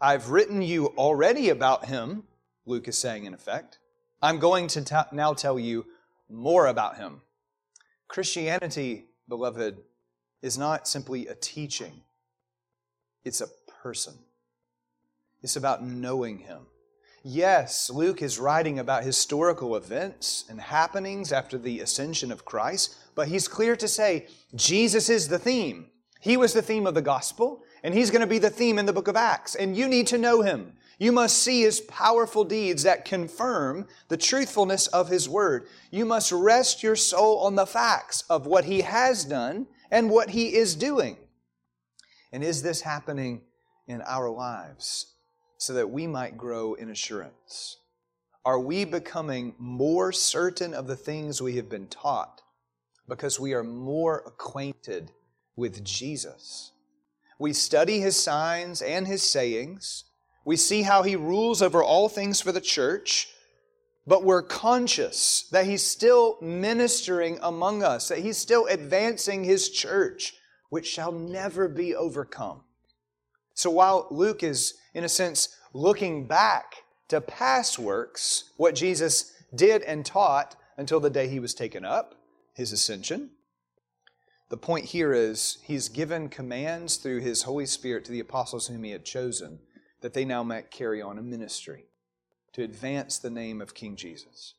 I've 0.00 0.30
written 0.30 0.62
you 0.62 0.86
already 0.98 1.48
about 1.48 1.86
him, 1.86 2.24
Luke 2.66 2.88
is 2.88 2.98
saying 2.98 3.24
in 3.24 3.34
effect. 3.34 3.78
I'm 4.20 4.38
going 4.38 4.66
to 4.68 5.06
now 5.12 5.32
tell 5.32 5.58
you 5.58 5.86
more 6.28 6.66
about 6.66 6.96
him. 6.96 7.22
Christianity, 8.08 9.06
beloved, 9.28 9.78
is 10.42 10.58
not 10.58 10.88
simply 10.88 11.26
a 11.28 11.34
teaching, 11.34 12.02
it's 13.24 13.40
a 13.40 13.48
person. 13.82 14.14
It's 15.42 15.56
about 15.56 15.84
knowing 15.84 16.38
him. 16.38 16.66
Yes, 17.24 17.88
Luke 17.88 18.20
is 18.20 18.40
writing 18.40 18.80
about 18.80 19.04
historical 19.04 19.76
events 19.76 20.44
and 20.48 20.60
happenings 20.60 21.32
after 21.32 21.56
the 21.56 21.78
ascension 21.78 22.32
of 22.32 22.44
Christ, 22.44 22.96
but 23.14 23.28
he's 23.28 23.46
clear 23.46 23.76
to 23.76 23.86
say 23.86 24.26
Jesus 24.56 25.08
is 25.08 25.28
the 25.28 25.38
theme. 25.38 25.86
He 26.20 26.36
was 26.36 26.52
the 26.52 26.62
theme 26.62 26.84
of 26.84 26.94
the 26.94 27.02
gospel, 27.02 27.62
and 27.84 27.94
he's 27.94 28.10
going 28.10 28.22
to 28.22 28.26
be 28.26 28.38
the 28.38 28.50
theme 28.50 28.76
in 28.76 28.86
the 28.86 28.92
book 28.92 29.06
of 29.06 29.14
Acts, 29.14 29.54
and 29.54 29.76
you 29.76 29.86
need 29.86 30.08
to 30.08 30.18
know 30.18 30.42
him. 30.42 30.72
You 30.98 31.12
must 31.12 31.38
see 31.38 31.62
his 31.62 31.80
powerful 31.80 32.42
deeds 32.44 32.82
that 32.82 33.04
confirm 33.04 33.86
the 34.08 34.16
truthfulness 34.16 34.88
of 34.88 35.08
his 35.08 35.28
word. 35.28 35.68
You 35.92 36.04
must 36.04 36.32
rest 36.32 36.82
your 36.82 36.96
soul 36.96 37.38
on 37.38 37.54
the 37.54 37.66
facts 37.66 38.24
of 38.30 38.46
what 38.46 38.64
he 38.64 38.80
has 38.80 39.24
done 39.24 39.68
and 39.92 40.10
what 40.10 40.30
he 40.30 40.54
is 40.54 40.74
doing. 40.74 41.18
And 42.32 42.42
is 42.42 42.62
this 42.62 42.80
happening 42.80 43.42
in 43.86 44.02
our 44.02 44.28
lives 44.28 45.11
so 45.62 45.74
that 45.74 45.90
we 45.90 46.08
might 46.08 46.36
grow 46.36 46.74
in 46.74 46.90
assurance? 46.90 47.76
Are 48.44 48.58
we 48.58 48.84
becoming 48.84 49.54
more 49.58 50.10
certain 50.10 50.74
of 50.74 50.88
the 50.88 50.96
things 50.96 51.40
we 51.40 51.54
have 51.54 51.68
been 51.68 51.86
taught 51.86 52.42
because 53.08 53.38
we 53.38 53.54
are 53.54 53.62
more 53.62 54.24
acquainted 54.26 55.12
with 55.54 55.84
Jesus? 55.84 56.72
We 57.38 57.52
study 57.52 58.00
his 58.00 58.16
signs 58.16 58.82
and 58.82 59.06
his 59.06 59.22
sayings. 59.22 60.02
We 60.44 60.56
see 60.56 60.82
how 60.82 61.04
he 61.04 61.14
rules 61.14 61.62
over 61.62 61.80
all 61.80 62.08
things 62.08 62.40
for 62.40 62.50
the 62.50 62.60
church, 62.60 63.28
but 64.04 64.24
we're 64.24 64.42
conscious 64.42 65.46
that 65.52 65.66
he's 65.66 65.86
still 65.86 66.38
ministering 66.42 67.38
among 67.40 67.84
us, 67.84 68.08
that 68.08 68.18
he's 68.18 68.36
still 68.38 68.66
advancing 68.66 69.44
his 69.44 69.70
church, 69.70 70.34
which 70.70 70.88
shall 70.88 71.12
never 71.12 71.68
be 71.68 71.94
overcome. 71.94 72.62
So 73.54 73.70
while 73.70 74.08
Luke 74.10 74.42
is, 74.42 74.74
in 74.94 75.04
a 75.04 75.08
sense, 75.08 75.56
looking 75.72 76.26
back 76.26 76.76
to 77.08 77.20
past 77.20 77.78
works, 77.78 78.44
what 78.56 78.74
Jesus 78.74 79.32
did 79.54 79.82
and 79.82 80.04
taught 80.04 80.56
until 80.76 81.00
the 81.00 81.10
day 81.10 81.28
he 81.28 81.40
was 81.40 81.54
taken 81.54 81.84
up, 81.84 82.14
his 82.54 82.72
ascension, 82.72 83.30
the 84.52 84.56
point 84.58 84.84
here 84.84 85.14
is 85.14 85.56
he's 85.62 85.88
given 85.88 86.28
commands 86.28 86.96
through 86.96 87.20
his 87.20 87.44
Holy 87.44 87.64
Spirit 87.64 88.04
to 88.04 88.12
the 88.12 88.20
apostles 88.20 88.68
whom 88.68 88.84
he 88.84 88.90
had 88.90 89.02
chosen 89.02 89.60
that 90.02 90.12
they 90.12 90.26
now 90.26 90.42
might 90.42 90.70
carry 90.70 91.00
on 91.00 91.16
a 91.16 91.22
ministry 91.22 91.86
to 92.52 92.62
advance 92.62 93.16
the 93.16 93.30
name 93.30 93.62
of 93.62 93.72
King 93.72 93.96
Jesus. 93.96 94.52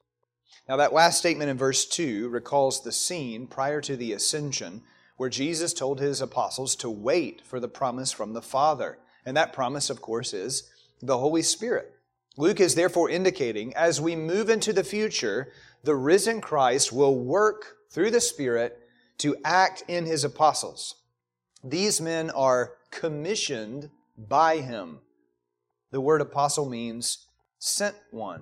Now, 0.67 0.77
that 0.77 0.93
last 0.93 1.19
statement 1.19 1.51
in 1.51 1.57
verse 1.57 1.85
2 1.85 2.29
recalls 2.29 2.81
the 2.81 2.91
scene 2.91 3.45
prior 3.45 3.81
to 3.81 3.95
the 3.95 4.13
ascension 4.13 4.81
where 5.17 5.29
Jesus 5.29 5.73
told 5.73 5.99
his 5.99 6.21
apostles 6.21 6.75
to 6.77 6.89
wait 6.89 7.41
for 7.45 7.59
the 7.59 7.67
promise 7.67 8.11
from 8.11 8.33
the 8.33 8.41
Father. 8.41 8.97
And 9.25 9.37
that 9.37 9.53
promise, 9.53 9.89
of 9.89 10.01
course, 10.01 10.33
is 10.33 10.69
the 11.01 11.17
Holy 11.17 11.41
Spirit. 11.41 11.93
Luke 12.37 12.59
is 12.59 12.75
therefore 12.75 13.09
indicating 13.09 13.73
as 13.75 14.01
we 14.01 14.15
move 14.15 14.49
into 14.49 14.73
the 14.73 14.83
future, 14.83 15.51
the 15.83 15.95
risen 15.95 16.41
Christ 16.41 16.91
will 16.91 17.17
work 17.17 17.77
through 17.91 18.11
the 18.11 18.21
Spirit 18.21 18.79
to 19.19 19.35
act 19.45 19.83
in 19.87 20.05
his 20.05 20.23
apostles. 20.23 20.95
These 21.63 22.01
men 22.01 22.29
are 22.31 22.73
commissioned 22.91 23.89
by 24.17 24.57
him 24.57 24.99
the 25.93 26.01
word 26.01 26.21
apostle 26.21 26.67
means 26.67 27.27
sent 27.59 27.95
one. 28.09 28.41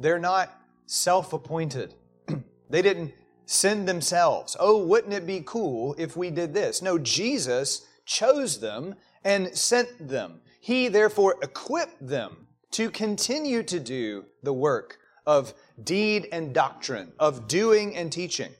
They're 0.00 0.18
not 0.18 0.52
self 0.86 1.32
appointed. 1.32 1.94
they 2.70 2.82
didn't 2.82 3.14
send 3.46 3.88
themselves. 3.88 4.56
Oh, 4.58 4.84
wouldn't 4.84 5.14
it 5.14 5.28
be 5.28 5.44
cool 5.46 5.94
if 5.96 6.16
we 6.16 6.28
did 6.28 6.52
this? 6.52 6.82
No, 6.82 6.98
Jesus 6.98 7.86
chose 8.04 8.58
them 8.58 8.96
and 9.26 9.58
sent 9.58 10.08
them. 10.08 10.40
He 10.60 10.86
therefore 10.86 11.34
equipped 11.42 12.06
them 12.06 12.46
to 12.70 12.90
continue 12.90 13.64
to 13.64 13.80
do 13.80 14.26
the 14.44 14.52
work 14.52 14.98
of 15.26 15.52
deed 15.82 16.28
and 16.30 16.54
doctrine, 16.54 17.12
of 17.18 17.48
doing 17.48 17.96
and 17.96 18.12
teaching. 18.12 18.52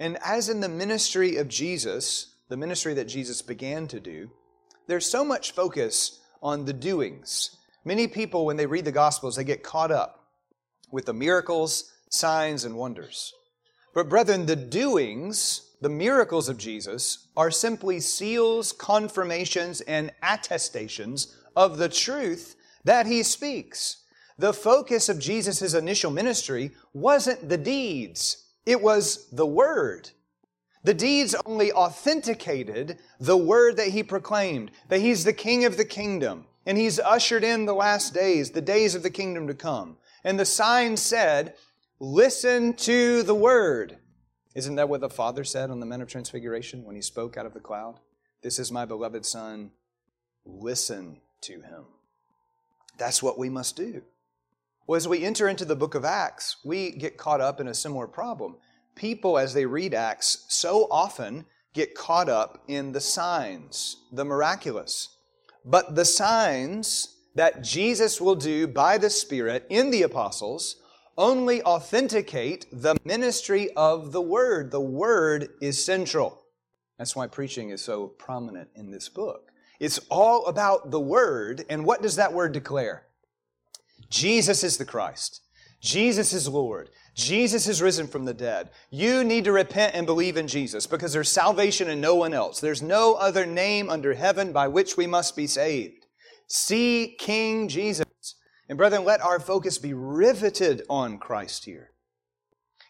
And 0.00 0.18
as 0.24 0.48
in 0.48 0.60
the 0.60 0.68
ministry 0.68 1.36
of 1.36 1.46
Jesus, 1.46 2.34
the 2.48 2.56
ministry 2.56 2.94
that 2.94 3.04
Jesus 3.04 3.42
began 3.42 3.86
to 3.88 4.00
do, 4.00 4.32
there's 4.88 5.06
so 5.06 5.24
much 5.24 5.52
focus 5.52 6.20
on 6.42 6.64
the 6.64 6.72
doings. 6.72 7.56
Many 7.84 8.08
people, 8.08 8.44
when 8.44 8.56
they 8.56 8.66
read 8.66 8.84
the 8.84 8.90
Gospels, 8.90 9.36
they 9.36 9.44
get 9.44 9.62
caught 9.62 9.92
up 9.92 10.26
with 10.90 11.06
the 11.06 11.14
miracles, 11.14 11.92
signs, 12.10 12.64
and 12.64 12.74
wonders. 12.74 13.32
But, 13.94 14.08
brethren, 14.08 14.46
the 14.46 14.56
doings, 14.56 15.70
the 15.82 15.88
miracles 15.88 16.48
of 16.48 16.56
Jesus, 16.56 17.26
are 17.36 17.50
simply 17.50 18.00
seals, 18.00 18.72
confirmations, 18.72 19.80
and 19.82 20.12
attestations 20.22 21.36
of 21.54 21.76
the 21.76 21.88
truth 21.88 22.56
that 22.84 23.06
he 23.06 23.22
speaks. 23.22 24.04
The 24.38 24.52
focus 24.52 25.08
of 25.08 25.18
Jesus' 25.18 25.74
initial 25.74 26.10
ministry 26.10 26.70
wasn't 26.94 27.48
the 27.48 27.58
deeds, 27.58 28.46
it 28.64 28.80
was 28.80 29.28
the 29.30 29.46
Word. 29.46 30.10
The 30.84 30.94
deeds 30.94 31.34
only 31.46 31.72
authenticated 31.72 32.98
the 33.20 33.36
word 33.36 33.76
that 33.76 33.88
he 33.88 34.02
proclaimed, 34.02 34.72
that 34.88 35.00
he's 35.00 35.22
the 35.22 35.32
king 35.32 35.64
of 35.64 35.76
the 35.76 35.84
kingdom, 35.84 36.46
and 36.66 36.76
he's 36.76 36.98
ushered 36.98 37.44
in 37.44 37.66
the 37.66 37.74
last 37.74 38.12
days, 38.14 38.50
the 38.50 38.60
days 38.60 38.96
of 38.96 39.04
the 39.04 39.10
kingdom 39.10 39.46
to 39.46 39.54
come. 39.54 39.96
And 40.24 40.38
the 40.38 40.44
sign 40.44 40.96
said, 40.96 41.54
Listen 42.00 42.74
to 42.74 43.22
the 43.22 43.34
word. 43.34 43.98
Isn't 44.54 44.74
that 44.76 44.88
what 44.88 45.00
the 45.00 45.08
Father 45.08 45.44
said 45.44 45.70
on 45.70 45.80
the 45.80 45.86
Mount 45.86 46.02
of 46.02 46.08
Transfiguration 46.08 46.84
when 46.84 46.96
he 46.96 47.02
spoke 47.02 47.36
out 47.36 47.46
of 47.46 47.54
the 47.54 47.60
cloud? 47.60 48.00
This 48.42 48.58
is 48.58 48.70
my 48.70 48.84
beloved 48.84 49.24
Son. 49.24 49.70
Listen 50.44 51.20
to 51.42 51.54
him. 51.62 51.84
That's 52.98 53.22
what 53.22 53.38
we 53.38 53.48
must 53.48 53.76
do. 53.76 54.02
Well, 54.86 54.96
as 54.96 55.08
we 55.08 55.24
enter 55.24 55.48
into 55.48 55.64
the 55.64 55.76
book 55.76 55.94
of 55.94 56.04
Acts, 56.04 56.56
we 56.64 56.90
get 56.90 57.16
caught 57.16 57.40
up 57.40 57.60
in 57.60 57.68
a 57.68 57.74
similar 57.74 58.06
problem 58.06 58.56
people, 58.94 59.38
as 59.38 59.54
they 59.54 59.64
read 59.64 59.94
Acts, 59.94 60.44
so 60.48 60.86
often 60.90 61.46
get 61.72 61.94
caught 61.94 62.28
up 62.28 62.62
in 62.68 62.92
the 62.92 63.00
signs, 63.00 63.96
the 64.12 64.24
miraculous. 64.24 65.16
But 65.64 65.94
the 65.94 66.04
signs 66.04 67.16
that 67.34 67.62
Jesus 67.62 68.20
will 68.20 68.34
do 68.34 68.66
by 68.66 68.98
the 68.98 69.08
Spirit 69.08 69.66
in 69.70 69.90
the 69.90 70.02
apostles 70.02 70.76
only 71.22 71.62
authenticate 71.62 72.66
the 72.72 72.96
ministry 73.04 73.70
of 73.76 74.10
the 74.10 74.20
Word. 74.20 74.72
The 74.72 74.80
Word 74.80 75.50
is 75.62 75.82
central. 75.82 76.42
That's 76.98 77.14
why 77.14 77.28
preaching 77.28 77.70
is 77.70 77.80
so 77.80 78.08
prominent 78.08 78.70
in 78.74 78.90
this 78.90 79.08
book. 79.08 79.52
It's 79.78 80.00
all 80.10 80.46
about 80.46 80.90
the 80.90 81.00
Word, 81.00 81.64
and 81.70 81.86
what 81.86 82.02
does 82.02 82.16
that 82.16 82.32
Word 82.32 82.52
declare? 82.52 83.04
Jesus 84.10 84.64
is 84.64 84.76
the 84.76 84.84
Christ. 84.84 85.40
Jesus 85.80 86.32
is 86.32 86.48
Lord. 86.48 86.90
Jesus 87.14 87.68
is 87.68 87.80
risen 87.80 88.08
from 88.08 88.24
the 88.24 88.34
dead. 88.34 88.70
You 88.90 89.22
need 89.22 89.44
to 89.44 89.52
repent 89.52 89.94
and 89.94 90.06
believe 90.06 90.36
in 90.36 90.48
Jesus 90.48 90.86
because 90.86 91.12
there's 91.12 91.28
salvation 91.28 91.88
in 91.88 92.00
no 92.00 92.16
one 92.16 92.34
else. 92.34 92.60
There's 92.60 92.82
no 92.82 93.14
other 93.14 93.46
name 93.46 93.90
under 93.90 94.14
heaven 94.14 94.52
by 94.52 94.66
which 94.66 94.96
we 94.96 95.06
must 95.06 95.36
be 95.36 95.46
saved. 95.46 96.06
See 96.48 97.14
King 97.18 97.68
Jesus. 97.68 98.04
And 98.72 98.78
brethren, 98.78 99.04
let 99.04 99.20
our 99.20 99.38
focus 99.38 99.76
be 99.76 99.92
riveted 99.92 100.80
on 100.88 101.18
Christ 101.18 101.66
here. 101.66 101.90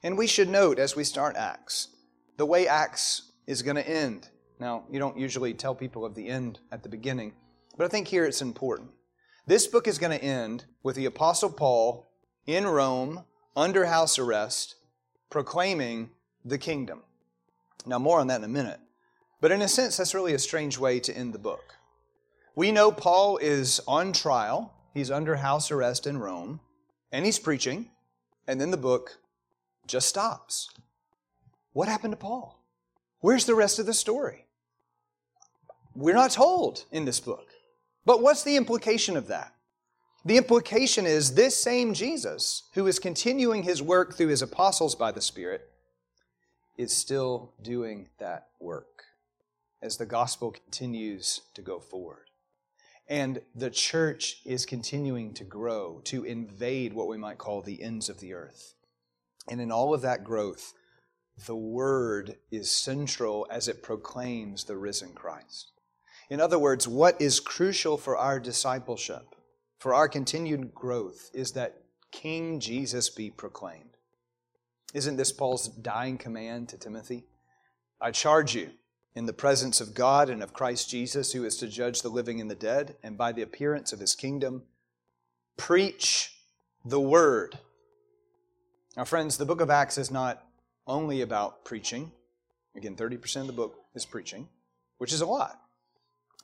And 0.04 0.16
we 0.16 0.28
should 0.28 0.48
note 0.48 0.78
as 0.78 0.94
we 0.94 1.02
start 1.02 1.34
Acts, 1.34 1.88
the 2.36 2.46
way 2.46 2.68
Acts 2.68 3.32
is 3.48 3.62
going 3.62 3.74
to 3.74 3.88
end. 3.88 4.28
Now, 4.60 4.84
you 4.92 5.00
don't 5.00 5.18
usually 5.18 5.54
tell 5.54 5.74
people 5.74 6.04
of 6.04 6.14
the 6.14 6.28
end 6.28 6.60
at 6.70 6.84
the 6.84 6.88
beginning, 6.88 7.32
but 7.76 7.84
I 7.84 7.88
think 7.88 8.06
here 8.06 8.24
it's 8.24 8.40
important. 8.40 8.90
This 9.48 9.66
book 9.66 9.88
is 9.88 9.98
going 9.98 10.16
to 10.16 10.24
end 10.24 10.66
with 10.84 10.94
the 10.94 11.06
Apostle 11.06 11.50
Paul 11.50 12.08
in 12.46 12.64
Rome 12.64 13.24
under 13.56 13.86
house 13.86 14.20
arrest, 14.20 14.76
proclaiming 15.30 16.10
the 16.44 16.58
kingdom. 16.58 17.02
Now, 17.86 17.98
more 17.98 18.20
on 18.20 18.28
that 18.28 18.38
in 18.38 18.44
a 18.44 18.48
minute. 18.48 18.78
But 19.40 19.50
in 19.50 19.62
a 19.62 19.66
sense, 19.66 19.96
that's 19.96 20.14
really 20.14 20.34
a 20.34 20.38
strange 20.38 20.78
way 20.78 21.00
to 21.00 21.12
end 21.12 21.32
the 21.32 21.40
book. 21.40 21.74
We 22.54 22.70
know 22.70 22.92
Paul 22.92 23.38
is 23.38 23.80
on 23.88 24.12
trial, 24.12 24.72
he's 24.94 25.11
under 25.11 25.37
house 25.37 25.70
arrest 25.70 26.06
in 26.06 26.18
Rome, 26.18 26.61
and 27.11 27.25
he's 27.25 27.38
preaching, 27.38 27.90
and 28.46 28.61
then 28.61 28.70
the 28.70 28.76
book 28.76 29.18
just 29.87 30.08
stops. 30.08 30.70
What 31.72 31.88
happened 31.88 32.12
to 32.12 32.18
Paul? 32.18 32.62
Where's 33.20 33.44
the 33.44 33.54
rest 33.54 33.78
of 33.78 33.87
the 33.87 33.94
story? 33.94 34.46
We're 35.94 36.14
not 36.14 36.30
told 36.30 36.84
in 36.90 37.04
this 37.04 37.20
book. 37.20 37.49
But 38.04 38.22
what's 38.22 38.42
the 38.42 38.56
implication 38.56 39.16
of 39.16 39.28
that? 39.28 39.54
The 40.25 40.37
implication 40.37 41.06
is 41.06 41.34
this 41.34 41.61
same 41.61 41.94
Jesus, 41.94 42.64
who 42.75 42.87
is 42.87 42.99
continuing 42.99 43.62
his 43.62 43.82
work 43.82 44.14
through 44.14 44.28
his 44.28 44.42
apostles 44.42 44.94
by 44.94 45.12
the 45.12 45.20
Spirit, 45.20 45.68
is 46.76 46.96
still 46.96 47.52
doing 47.62 48.08
that 48.18 48.49
work 48.61 49.04
as 49.82 49.96
the 49.96 50.06
gospel 50.06 50.52
continues 50.52 51.42
to 51.54 51.62
go 51.62 51.80
forward. 51.80 52.30
And 53.09 53.42
the 53.54 53.71
church 53.71 54.40
is 54.44 54.64
continuing 54.64 55.35
to 55.35 55.44
grow, 55.44 56.00
to 56.04 56.25
invade 56.25 56.92
what 56.92 57.09
we 57.09 57.18
might 57.18 57.38
call 57.38 57.61
the 57.61 57.82
ends 57.82 58.09
of 58.09 58.21
the 58.21 58.32
earth. 58.32 58.75
And 59.49 59.61
in 59.61 59.73
all 59.73 59.92
of 59.92 60.02
that 60.02 60.25
growth, 60.25 60.73
the 61.47 61.56
Word 61.56 62.37
is 62.50 62.71
central 62.71 63.47
as 63.50 63.68
it 63.68 63.82
proclaims 63.82 64.64
the 64.64 64.76
risen 64.76 65.12
Christ. 65.12 65.73
In 66.30 66.40
other 66.40 66.59
words, 66.59 66.87
what 66.87 67.21
is 67.21 67.40
crucial 67.40 67.99
for 67.99 68.16
our 68.16 68.38
discipleship, 68.38 69.35
for 69.78 69.94
our 69.94 70.09
continued 70.09 70.73
growth, 70.75 71.30
is 71.35 71.52
that 71.52 71.82
King 72.12 72.61
Jesus 72.61 73.11
be 73.11 73.30
proclaimed. 73.30 73.97
Isn't 74.94 75.16
this 75.16 75.32
Paul's 75.32 75.68
dying 75.68 76.18
command 76.18 76.68
to 76.68 76.78
Timothy? 76.78 77.25
I 78.00 78.11
charge 78.11 78.54
you, 78.54 78.71
in 79.14 79.26
the 79.26 79.33
presence 79.33 79.81
of 79.81 79.95
God 79.95 80.31
and 80.31 80.42
of 80.42 80.54
Christ 80.54 80.88
Jesus, 80.88 81.33
who 81.33 81.45
is 81.45 81.57
to 81.59 81.69
judge 81.69 82.02
the 82.02 82.09
living 82.09 82.40
and 82.40 82.50
the 82.50 82.54
dead, 82.54 82.97
and 83.02 83.19
by 83.19 83.33
the 83.33 83.42
appearance 83.42 83.92
of 83.92 84.00
his 84.00 84.14
kingdom, 84.14 84.62
preach 85.57 86.35
the 86.85 87.00
word. 87.00 87.59
Now, 88.97 89.04
friends, 89.04 89.37
the 89.37 89.47
book 89.47 89.61
of 89.61 89.71
Acts 89.71 89.99
is 89.99 90.11
not 90.11 90.45
only 90.87 91.21
about 91.21 91.64
preaching. 91.64 92.12
Again, 92.75 92.97
30% 92.97 93.42
of 93.42 93.47
the 93.47 93.52
book 93.52 93.76
is 93.95 94.07
preaching, 94.07 94.49
which 94.99 95.12
is 95.12 95.21
a 95.21 95.26
lot. 95.26 95.61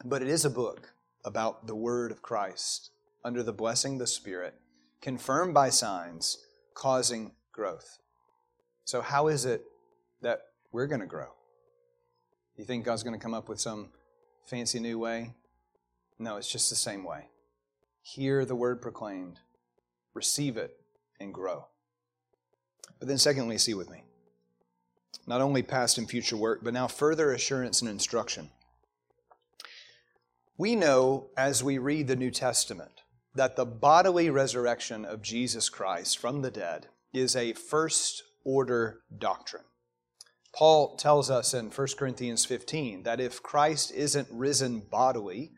But 0.04 0.22
it 0.22 0.28
is 0.28 0.44
a 0.44 0.50
book 0.50 0.92
about 1.24 1.66
the 1.66 1.74
word 1.74 2.12
of 2.12 2.22
Christ 2.22 2.90
under 3.24 3.42
the 3.42 3.52
blessing 3.52 3.94
of 3.94 3.98
the 4.00 4.06
Spirit, 4.06 4.54
confirmed 5.00 5.54
by 5.54 5.70
signs, 5.70 6.38
causing 6.74 7.32
growth. 7.52 7.98
So, 8.84 9.00
how 9.00 9.26
is 9.28 9.44
it 9.44 9.64
that 10.22 10.40
we're 10.70 10.86
going 10.86 11.00
to 11.00 11.06
grow? 11.06 11.28
You 12.58 12.64
think 12.64 12.84
God's 12.84 13.04
going 13.04 13.18
to 13.18 13.22
come 13.22 13.34
up 13.34 13.48
with 13.48 13.60
some 13.60 13.90
fancy 14.44 14.80
new 14.80 14.98
way? 14.98 15.32
No, 16.18 16.36
it's 16.36 16.50
just 16.50 16.68
the 16.68 16.76
same 16.76 17.04
way. 17.04 17.28
Hear 18.02 18.44
the 18.44 18.56
word 18.56 18.82
proclaimed, 18.82 19.38
receive 20.12 20.56
it, 20.56 20.76
and 21.20 21.32
grow. 21.32 21.66
But 22.98 23.06
then, 23.06 23.18
secondly, 23.18 23.58
see 23.58 23.74
with 23.74 23.88
me 23.88 24.02
not 25.26 25.40
only 25.42 25.62
past 25.62 25.98
and 25.98 26.08
future 26.08 26.36
work, 26.36 26.60
but 26.64 26.72
now 26.72 26.88
further 26.88 27.32
assurance 27.32 27.82
and 27.82 27.90
instruction. 27.90 28.50
We 30.56 30.74
know 30.74 31.28
as 31.36 31.62
we 31.62 31.78
read 31.78 32.08
the 32.08 32.16
New 32.16 32.30
Testament 32.30 33.02
that 33.34 33.54
the 33.54 33.66
bodily 33.66 34.30
resurrection 34.30 35.04
of 35.04 35.22
Jesus 35.22 35.68
Christ 35.68 36.18
from 36.18 36.42
the 36.42 36.50
dead 36.50 36.88
is 37.12 37.36
a 37.36 37.52
first 37.52 38.22
order 38.42 39.00
doctrine. 39.16 39.64
Paul 40.58 40.96
tells 40.96 41.30
us 41.30 41.54
in 41.54 41.70
1 41.70 41.86
Corinthians 41.96 42.44
15 42.44 43.04
that 43.04 43.20
if 43.20 43.44
Christ 43.44 43.92
isn't 43.92 44.26
risen 44.28 44.80
bodily, 44.80 45.52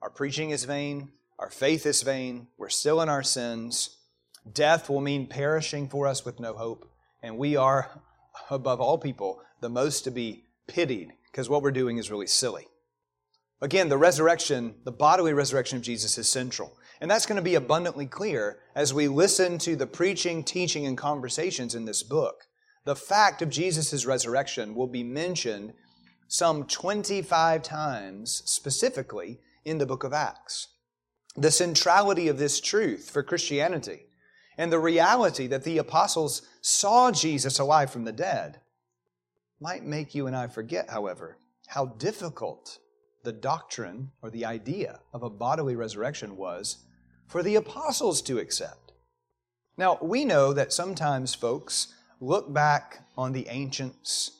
our 0.00 0.08
preaching 0.08 0.48
is 0.48 0.64
vain, 0.64 1.10
our 1.38 1.50
faith 1.50 1.84
is 1.84 2.00
vain, 2.00 2.46
we're 2.56 2.70
still 2.70 3.02
in 3.02 3.10
our 3.10 3.22
sins, 3.22 3.98
death 4.50 4.88
will 4.88 5.02
mean 5.02 5.26
perishing 5.26 5.90
for 5.90 6.06
us 6.06 6.24
with 6.24 6.40
no 6.40 6.54
hope, 6.54 6.90
and 7.22 7.36
we 7.36 7.54
are, 7.54 8.00
above 8.50 8.80
all 8.80 8.96
people, 8.96 9.42
the 9.60 9.68
most 9.68 10.04
to 10.04 10.10
be 10.10 10.46
pitied 10.66 11.12
because 11.30 11.50
what 11.50 11.60
we're 11.60 11.70
doing 11.70 11.98
is 11.98 12.10
really 12.10 12.26
silly. 12.26 12.66
Again, 13.60 13.90
the 13.90 13.98
resurrection, 13.98 14.76
the 14.86 14.90
bodily 14.90 15.34
resurrection 15.34 15.76
of 15.76 15.84
Jesus 15.84 16.16
is 16.16 16.30
central. 16.30 16.78
And 17.02 17.10
that's 17.10 17.26
going 17.26 17.36
to 17.36 17.42
be 17.42 17.56
abundantly 17.56 18.06
clear 18.06 18.60
as 18.74 18.94
we 18.94 19.06
listen 19.06 19.58
to 19.58 19.76
the 19.76 19.86
preaching, 19.86 20.42
teaching, 20.42 20.86
and 20.86 20.96
conversations 20.96 21.74
in 21.74 21.84
this 21.84 22.02
book. 22.02 22.44
The 22.86 22.94
fact 22.94 23.42
of 23.42 23.50
Jesus' 23.50 24.06
resurrection 24.06 24.76
will 24.76 24.86
be 24.86 25.02
mentioned 25.02 25.72
some 26.28 26.64
25 26.66 27.60
times 27.64 28.42
specifically 28.44 29.40
in 29.64 29.78
the 29.78 29.86
book 29.86 30.04
of 30.04 30.12
Acts. 30.12 30.68
The 31.34 31.50
centrality 31.50 32.28
of 32.28 32.38
this 32.38 32.60
truth 32.60 33.10
for 33.10 33.24
Christianity 33.24 34.06
and 34.56 34.70
the 34.72 34.78
reality 34.78 35.48
that 35.48 35.64
the 35.64 35.78
apostles 35.78 36.42
saw 36.60 37.10
Jesus 37.10 37.58
alive 37.58 37.90
from 37.90 38.04
the 38.04 38.12
dead 38.12 38.60
might 39.60 39.84
make 39.84 40.14
you 40.14 40.28
and 40.28 40.36
I 40.36 40.46
forget, 40.46 40.88
however, 40.90 41.38
how 41.66 41.86
difficult 41.86 42.78
the 43.24 43.32
doctrine 43.32 44.12
or 44.22 44.30
the 44.30 44.44
idea 44.44 45.00
of 45.12 45.24
a 45.24 45.30
bodily 45.30 45.74
resurrection 45.74 46.36
was 46.36 46.84
for 47.26 47.42
the 47.42 47.56
apostles 47.56 48.22
to 48.22 48.38
accept. 48.38 48.92
Now, 49.76 49.98
we 50.00 50.24
know 50.24 50.52
that 50.52 50.72
sometimes 50.72 51.34
folks 51.34 51.92
look 52.20 52.52
back 52.52 53.04
on 53.16 53.32
the 53.32 53.48
ancients 53.48 54.30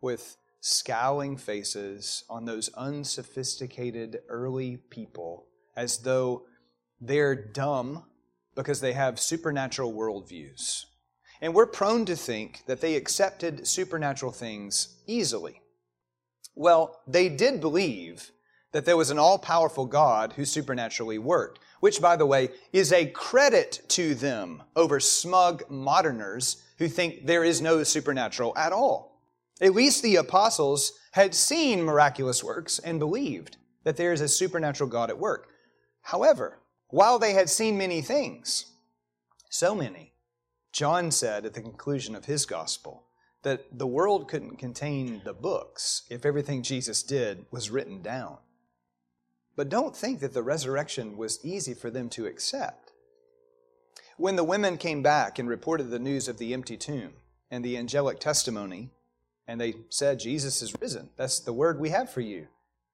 with 0.00 0.36
scowling 0.60 1.36
faces 1.36 2.24
on 2.30 2.44
those 2.44 2.70
unsophisticated 2.74 4.20
early 4.28 4.78
people 4.90 5.46
as 5.76 5.98
though 5.98 6.42
they're 7.00 7.34
dumb 7.34 8.04
because 8.54 8.80
they 8.80 8.92
have 8.92 9.20
supernatural 9.20 9.92
worldviews. 9.92 10.84
And 11.40 11.54
we're 11.54 11.66
prone 11.66 12.06
to 12.06 12.16
think 12.16 12.62
that 12.66 12.80
they 12.80 12.94
accepted 12.94 13.66
supernatural 13.66 14.32
things 14.32 15.02
easily. 15.06 15.60
Well, 16.54 17.00
they 17.06 17.28
did 17.28 17.60
believe 17.60 18.30
that 18.72 18.84
there 18.84 18.96
was 18.96 19.10
an 19.10 19.18
all 19.18 19.38
powerful 19.38 19.86
God 19.86 20.32
who 20.32 20.44
supernaturally 20.44 21.18
worked, 21.18 21.58
which, 21.80 22.00
by 22.00 22.16
the 22.16 22.26
way, 22.26 22.48
is 22.72 22.92
a 22.92 23.06
credit 23.06 23.82
to 23.88 24.14
them 24.14 24.62
over 24.74 24.98
smug 24.98 25.64
moderners 25.68 26.63
who 26.78 26.88
think 26.88 27.26
there 27.26 27.44
is 27.44 27.60
no 27.60 27.82
supernatural 27.82 28.56
at 28.56 28.72
all. 28.72 29.20
At 29.60 29.74
least 29.74 30.02
the 30.02 30.16
apostles 30.16 30.92
had 31.12 31.34
seen 31.34 31.82
miraculous 31.82 32.42
works 32.42 32.78
and 32.78 32.98
believed 32.98 33.56
that 33.84 33.96
there 33.96 34.12
is 34.12 34.20
a 34.20 34.28
supernatural 34.28 34.90
God 34.90 35.10
at 35.10 35.18
work. 35.18 35.48
However, 36.02 36.58
while 36.88 37.18
they 37.18 37.32
had 37.32 37.48
seen 37.48 37.78
many 37.78 38.02
things, 38.02 38.72
so 39.48 39.74
many, 39.74 40.12
John 40.72 41.10
said 41.10 41.46
at 41.46 41.54
the 41.54 41.62
conclusion 41.62 42.16
of 42.16 42.24
his 42.24 42.46
gospel 42.46 43.04
that 43.42 43.78
the 43.78 43.86
world 43.86 44.28
couldn't 44.28 44.56
contain 44.56 45.22
the 45.24 45.34
books 45.34 46.02
if 46.10 46.26
everything 46.26 46.62
Jesus 46.62 47.02
did 47.02 47.46
was 47.50 47.70
written 47.70 48.02
down. 48.02 48.38
But 49.54 49.68
don't 49.68 49.94
think 49.94 50.20
that 50.20 50.32
the 50.32 50.42
resurrection 50.42 51.16
was 51.16 51.44
easy 51.44 51.74
for 51.74 51.90
them 51.90 52.08
to 52.10 52.26
accept. 52.26 52.83
When 54.16 54.36
the 54.36 54.44
women 54.44 54.76
came 54.76 55.02
back 55.02 55.38
and 55.38 55.48
reported 55.48 55.90
the 55.90 55.98
news 55.98 56.28
of 56.28 56.38
the 56.38 56.54
empty 56.54 56.76
tomb 56.76 57.14
and 57.50 57.64
the 57.64 57.76
angelic 57.76 58.20
testimony, 58.20 58.90
and 59.46 59.60
they 59.60 59.74
said, 59.90 60.20
Jesus 60.20 60.62
is 60.62 60.74
risen, 60.80 61.10
that's 61.16 61.40
the 61.40 61.52
word 61.52 61.78
we 61.78 61.90
have 61.90 62.10
for 62.10 62.20
you. 62.20 62.46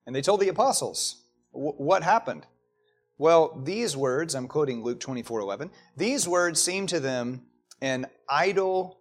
And 0.06 0.16
they 0.16 0.22
told 0.22 0.40
the 0.40 0.48
apostles, 0.48 1.22
what 1.52 2.02
happened? 2.02 2.46
Well, 3.18 3.60
these 3.64 3.96
words, 3.96 4.34
I'm 4.34 4.48
quoting 4.48 4.82
Luke 4.82 5.00
24 5.00 5.40
11, 5.40 5.70
these 5.96 6.26
words 6.26 6.60
seem 6.60 6.86
to 6.86 7.00
them 7.00 7.42
an 7.82 8.06
idle 8.28 8.98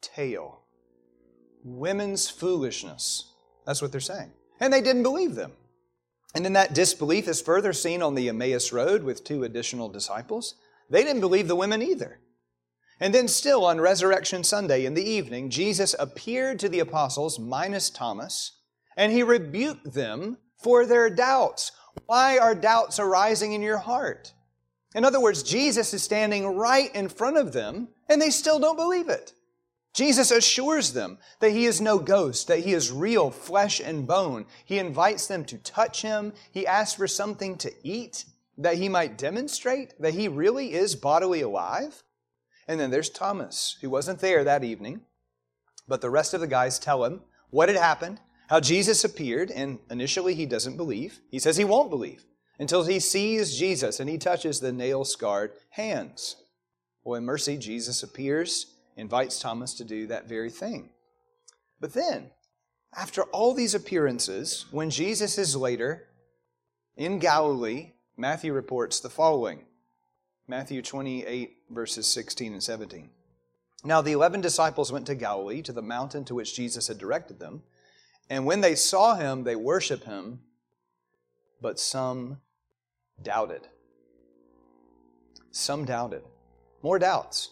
tale, 0.00 0.60
women's 1.64 2.28
foolishness. 2.28 3.32
That's 3.66 3.80
what 3.80 3.90
they're 3.90 4.00
saying. 4.00 4.32
And 4.60 4.72
they 4.72 4.80
didn't 4.80 5.02
believe 5.02 5.34
them. 5.34 5.52
And 6.34 6.44
then 6.44 6.54
that 6.54 6.74
disbelief 6.74 7.28
is 7.28 7.40
further 7.40 7.72
seen 7.72 8.02
on 8.02 8.14
the 8.14 8.28
Emmaus 8.28 8.72
Road 8.72 9.02
with 9.02 9.24
two 9.24 9.44
additional 9.44 9.88
disciples. 9.88 10.54
They 10.92 11.04
didn't 11.04 11.20
believe 11.20 11.48
the 11.48 11.56
women 11.56 11.80
either. 11.82 12.20
And 13.00 13.14
then, 13.14 13.26
still 13.26 13.64
on 13.64 13.80
Resurrection 13.80 14.44
Sunday 14.44 14.84
in 14.84 14.92
the 14.92 15.02
evening, 15.02 15.48
Jesus 15.48 15.96
appeared 15.98 16.58
to 16.58 16.68
the 16.68 16.80
apostles, 16.80 17.38
minus 17.38 17.88
Thomas, 17.88 18.58
and 18.94 19.10
he 19.10 19.22
rebuked 19.22 19.94
them 19.94 20.36
for 20.62 20.84
their 20.84 21.08
doubts. 21.08 21.72
Why 22.04 22.36
are 22.36 22.54
doubts 22.54 22.98
arising 23.00 23.54
in 23.54 23.62
your 23.62 23.78
heart? 23.78 24.34
In 24.94 25.04
other 25.04 25.18
words, 25.18 25.42
Jesus 25.42 25.94
is 25.94 26.02
standing 26.02 26.46
right 26.46 26.94
in 26.94 27.08
front 27.08 27.38
of 27.38 27.54
them, 27.54 27.88
and 28.10 28.20
they 28.20 28.30
still 28.30 28.60
don't 28.60 28.76
believe 28.76 29.08
it. 29.08 29.32
Jesus 29.94 30.30
assures 30.30 30.92
them 30.92 31.18
that 31.40 31.52
he 31.52 31.64
is 31.64 31.80
no 31.80 31.98
ghost, 31.98 32.48
that 32.48 32.60
he 32.60 32.74
is 32.74 32.92
real 32.92 33.30
flesh 33.30 33.80
and 33.80 34.06
bone. 34.06 34.44
He 34.66 34.78
invites 34.78 35.26
them 35.26 35.46
to 35.46 35.58
touch 35.58 36.02
him. 36.02 36.34
He 36.50 36.66
asks 36.66 36.96
for 36.96 37.08
something 37.08 37.56
to 37.58 37.72
eat 37.82 38.26
that 38.58 38.76
he 38.76 38.88
might 38.88 39.18
demonstrate 39.18 39.94
that 40.00 40.14
he 40.14 40.28
really 40.28 40.72
is 40.72 40.94
bodily 40.94 41.40
alive. 41.40 42.02
And 42.68 42.78
then 42.78 42.90
there's 42.90 43.10
Thomas, 43.10 43.76
who 43.80 43.90
wasn't 43.90 44.20
there 44.20 44.44
that 44.44 44.64
evening, 44.64 45.02
but 45.88 46.00
the 46.00 46.10
rest 46.10 46.34
of 46.34 46.40
the 46.40 46.46
guys 46.46 46.78
tell 46.78 47.04
him 47.04 47.22
what 47.50 47.68
had 47.68 47.78
happened, 47.78 48.20
how 48.48 48.60
Jesus 48.60 49.04
appeared, 49.04 49.50
and 49.50 49.78
initially 49.90 50.34
he 50.34 50.46
doesn't 50.46 50.76
believe. 50.76 51.20
He 51.30 51.38
says 51.38 51.56
he 51.56 51.64
won't 51.64 51.90
believe 51.90 52.24
until 52.58 52.84
he 52.84 53.00
sees 53.00 53.58
Jesus 53.58 53.98
and 53.98 54.08
he 54.08 54.18
touches 54.18 54.60
the 54.60 54.72
nail 54.72 55.04
scarred 55.04 55.52
hands. 55.70 56.36
Well, 57.04 57.18
in 57.18 57.24
mercy, 57.24 57.56
Jesus 57.56 58.02
appears 58.02 58.66
invites 58.96 59.40
Thomas 59.40 59.74
to 59.74 59.84
do 59.84 60.06
that 60.06 60.28
very 60.28 60.50
thing. 60.50 60.90
But 61.80 61.94
then, 61.94 62.30
after 62.94 63.22
all 63.24 63.54
these 63.54 63.74
appearances, 63.74 64.66
when 64.70 64.90
Jesus 64.90 65.38
is 65.38 65.56
later 65.56 66.08
in 66.96 67.18
Galilee, 67.18 67.92
Matthew 68.16 68.52
reports 68.52 69.00
the 69.00 69.08
following 69.08 69.64
Matthew 70.46 70.82
28, 70.82 71.56
verses 71.70 72.06
16 72.06 72.52
and 72.52 72.62
17. 72.62 73.08
Now 73.84 74.02
the 74.02 74.12
eleven 74.12 74.42
disciples 74.42 74.92
went 74.92 75.06
to 75.06 75.14
Galilee, 75.14 75.62
to 75.62 75.72
the 75.72 75.82
mountain 75.82 76.24
to 76.26 76.34
which 76.34 76.54
Jesus 76.54 76.88
had 76.88 76.98
directed 76.98 77.38
them. 77.38 77.62
And 78.28 78.44
when 78.44 78.60
they 78.60 78.74
saw 78.74 79.14
him, 79.14 79.44
they 79.44 79.56
worshiped 79.56 80.04
him, 80.04 80.40
but 81.60 81.80
some 81.80 82.40
doubted. 83.20 83.68
Some 85.50 85.84
doubted. 85.86 86.22
More 86.82 86.98
doubts. 86.98 87.50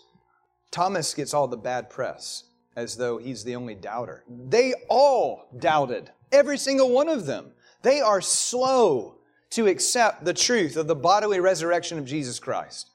Thomas 0.71 1.15
gets 1.15 1.33
all 1.33 1.49
the 1.49 1.57
bad 1.57 1.89
press 1.89 2.45
as 2.77 2.97
though 2.97 3.17
he's 3.17 3.45
the 3.45 3.57
only 3.57 3.75
doubter. 3.75 4.25
They 4.29 4.75
all 4.89 5.49
doubted, 5.59 6.11
every 6.31 6.59
single 6.59 6.91
one 6.91 7.09
of 7.09 7.25
them. 7.25 7.53
They 7.83 8.01
are 8.01 8.21
slow 8.21 9.20
to 9.51 9.67
accept 9.67 10.25
the 10.25 10.35
truth 10.35 10.77
of 10.77 10.87
the 10.87 10.95
bodily 10.95 11.41
resurrection 11.41 11.99
of 11.99 12.05
Jesus 12.05 12.39
Christ. 12.39 12.91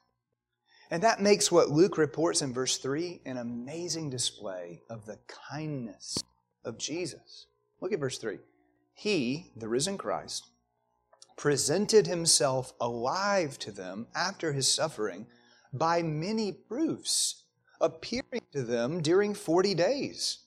And 0.90 1.02
that 1.02 1.20
makes 1.20 1.50
what 1.50 1.70
Luke 1.70 1.98
reports 1.98 2.42
in 2.42 2.52
verse 2.52 2.78
3 2.78 3.20
an 3.26 3.38
amazing 3.38 4.10
display 4.10 4.82
of 4.88 5.04
the 5.04 5.18
kindness 5.50 6.16
of 6.64 6.78
Jesus. 6.78 7.46
Look 7.80 7.92
at 7.92 8.00
verse 8.00 8.18
3. 8.18 8.38
He, 8.94 9.52
the 9.56 9.68
risen 9.68 9.98
Christ, 9.98 10.48
presented 11.36 12.06
himself 12.06 12.72
alive 12.80 13.58
to 13.58 13.70
them 13.70 14.06
after 14.14 14.52
his 14.52 14.72
suffering 14.72 15.26
by 15.72 16.02
many 16.02 16.52
proofs, 16.52 17.44
appearing 17.80 18.42
to 18.52 18.62
them 18.62 19.02
during 19.02 19.34
40 19.34 19.74
days. 19.74 20.38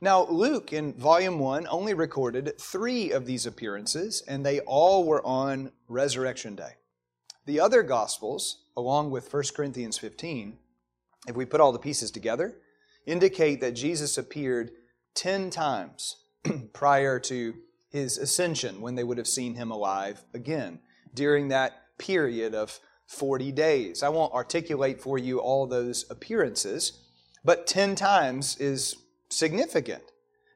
Now, 0.00 0.26
Luke 0.26 0.74
in 0.74 0.92
volume 0.92 1.38
1 1.38 1.66
only 1.68 1.94
recorded 1.94 2.60
three 2.60 3.12
of 3.12 3.24
these 3.24 3.46
appearances, 3.46 4.22
and 4.28 4.44
they 4.44 4.60
all 4.60 5.04
were 5.04 5.24
on 5.24 5.72
Resurrection 5.88 6.54
Day. 6.54 6.72
The 7.46 7.60
other 7.60 7.82
Gospels, 7.82 8.64
along 8.76 9.10
with 9.10 9.32
1 9.32 9.42
Corinthians 9.54 9.96
15, 9.96 10.58
if 11.28 11.34
we 11.34 11.46
put 11.46 11.62
all 11.62 11.72
the 11.72 11.78
pieces 11.78 12.10
together, 12.10 12.56
indicate 13.06 13.62
that 13.62 13.72
Jesus 13.72 14.18
appeared 14.18 14.72
10 15.14 15.48
times 15.48 16.16
prior 16.74 17.18
to 17.20 17.54
his 17.88 18.18
ascension 18.18 18.82
when 18.82 18.96
they 18.96 19.04
would 19.04 19.16
have 19.16 19.26
seen 19.26 19.54
him 19.54 19.70
alive 19.70 20.24
again 20.34 20.80
during 21.14 21.48
that 21.48 21.72
period 21.96 22.54
of 22.54 22.80
40 23.06 23.50
days. 23.52 24.02
I 24.02 24.10
won't 24.10 24.34
articulate 24.34 25.00
for 25.00 25.16
you 25.16 25.38
all 25.38 25.66
those 25.66 26.04
appearances, 26.10 27.00
but 27.42 27.66
10 27.66 27.94
times 27.94 28.58
is 28.58 28.96
significant. 29.36 30.02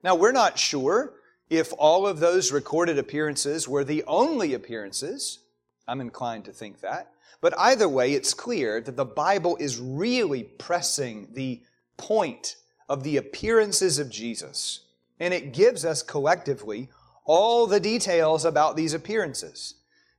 Now, 0.02 0.14
we're 0.14 0.32
not 0.32 0.58
sure 0.58 1.14
if 1.48 1.72
all 1.78 2.06
of 2.06 2.20
those 2.20 2.52
recorded 2.52 2.98
appearances 2.98 3.68
were 3.68 3.84
the 3.84 4.04
only 4.06 4.54
appearances. 4.54 5.40
I'm 5.86 6.00
inclined 6.00 6.44
to 6.46 6.52
think 6.52 6.80
that. 6.80 7.12
But 7.40 7.58
either 7.58 7.88
way, 7.88 8.12
it's 8.12 8.34
clear 8.34 8.80
that 8.80 8.96
the 8.96 9.04
Bible 9.04 9.56
is 9.56 9.80
really 9.80 10.44
pressing 10.44 11.28
the 11.32 11.60
point 11.96 12.56
of 12.88 13.02
the 13.02 13.16
appearances 13.16 13.98
of 13.98 14.10
Jesus. 14.10 14.80
And 15.18 15.34
it 15.34 15.52
gives 15.52 15.84
us 15.84 16.02
collectively 16.02 16.88
all 17.24 17.66
the 17.66 17.80
details 17.80 18.44
about 18.44 18.76
these 18.76 18.94
appearances. 18.94 19.74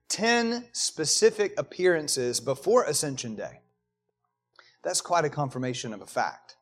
Ten 0.09 0.65
specific 0.73 1.53
appearances 1.57 2.39
before 2.39 2.83
Ascension 2.83 3.35
Day. 3.35 3.61
That's 4.83 5.01
quite 5.01 5.25
a 5.25 5.29
confirmation 5.29 5.93
of 5.93 6.01
a 6.01 6.05
fact. 6.07 6.55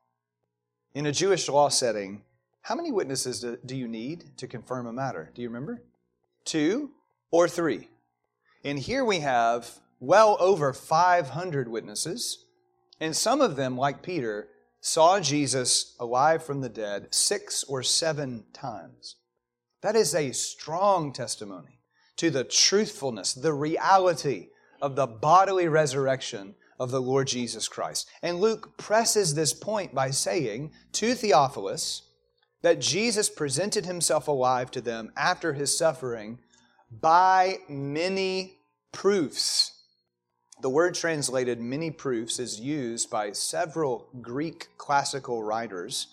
In 0.95 1.05
a 1.05 1.11
Jewish 1.11 1.47
law 1.47 1.69
setting, 1.69 2.23
how 2.61 2.73
many 2.73 2.91
witnesses 2.91 3.45
do, 3.63 3.75
you 3.75 3.87
need 3.87 4.37
to 4.37 4.47
confirm 4.47 4.87
a 4.87 4.93
matter? 4.93 5.31
Do 5.35 5.41
you 5.43 5.47
remember? 5.47 5.83
Two 6.45 6.91
or 7.29 7.47
three? 7.47 7.89
And 8.63 8.79
here 8.79 9.05
we 9.05 9.19
have 9.19 9.69
well 9.99 10.35
over 10.39 10.73
500 10.73 11.67
witnesses, 11.67 12.45
and 12.99 13.15
some 13.15 13.39
of 13.39 13.55
them, 13.55 13.77
like 13.77 14.01
Peter, 14.01 14.47
saw 14.81 15.19
Jesus 15.19 15.95
alive 15.99 16.43
from 16.43 16.61
the 16.61 16.69
dead 16.69 17.13
six 17.13 17.63
or 17.63 17.83
seven 17.83 18.45
times. 18.51 19.17
That 19.81 19.95
is 19.95 20.15
a 20.15 20.31
strong 20.31 21.13
testimony 21.13 21.81
to 22.17 22.31
the 22.31 22.43
truthfulness, 22.43 23.33
the 23.33 23.53
reality 23.53 24.47
of 24.81 24.95
the 24.95 25.07
bodily 25.07 25.67
resurrection 25.67 26.55
of 26.79 26.91
the 26.91 27.01
Lord 27.01 27.27
Jesus 27.27 27.67
Christ. 27.67 28.09
And 28.23 28.39
Luke 28.39 28.77
presses 28.77 29.33
this 29.33 29.53
point 29.53 29.93
by 29.93 30.11
saying 30.11 30.71
to 30.93 31.13
Theophilus 31.13 32.03
that 32.61 32.79
Jesus 32.79 33.29
presented 33.29 33.85
himself 33.85 34.27
alive 34.27 34.71
to 34.71 34.81
them 34.81 35.11
after 35.15 35.53
his 35.53 35.77
suffering 35.77 36.39
by 36.91 37.59
many 37.67 38.59
proofs. 38.91 39.73
The 40.61 40.69
word 40.69 40.93
translated 40.93 41.61
many 41.61 41.91
proofs 41.91 42.39
is 42.39 42.59
used 42.59 43.09
by 43.09 43.31
several 43.31 44.09
Greek 44.21 44.67
classical 44.77 45.43
writers. 45.43 46.07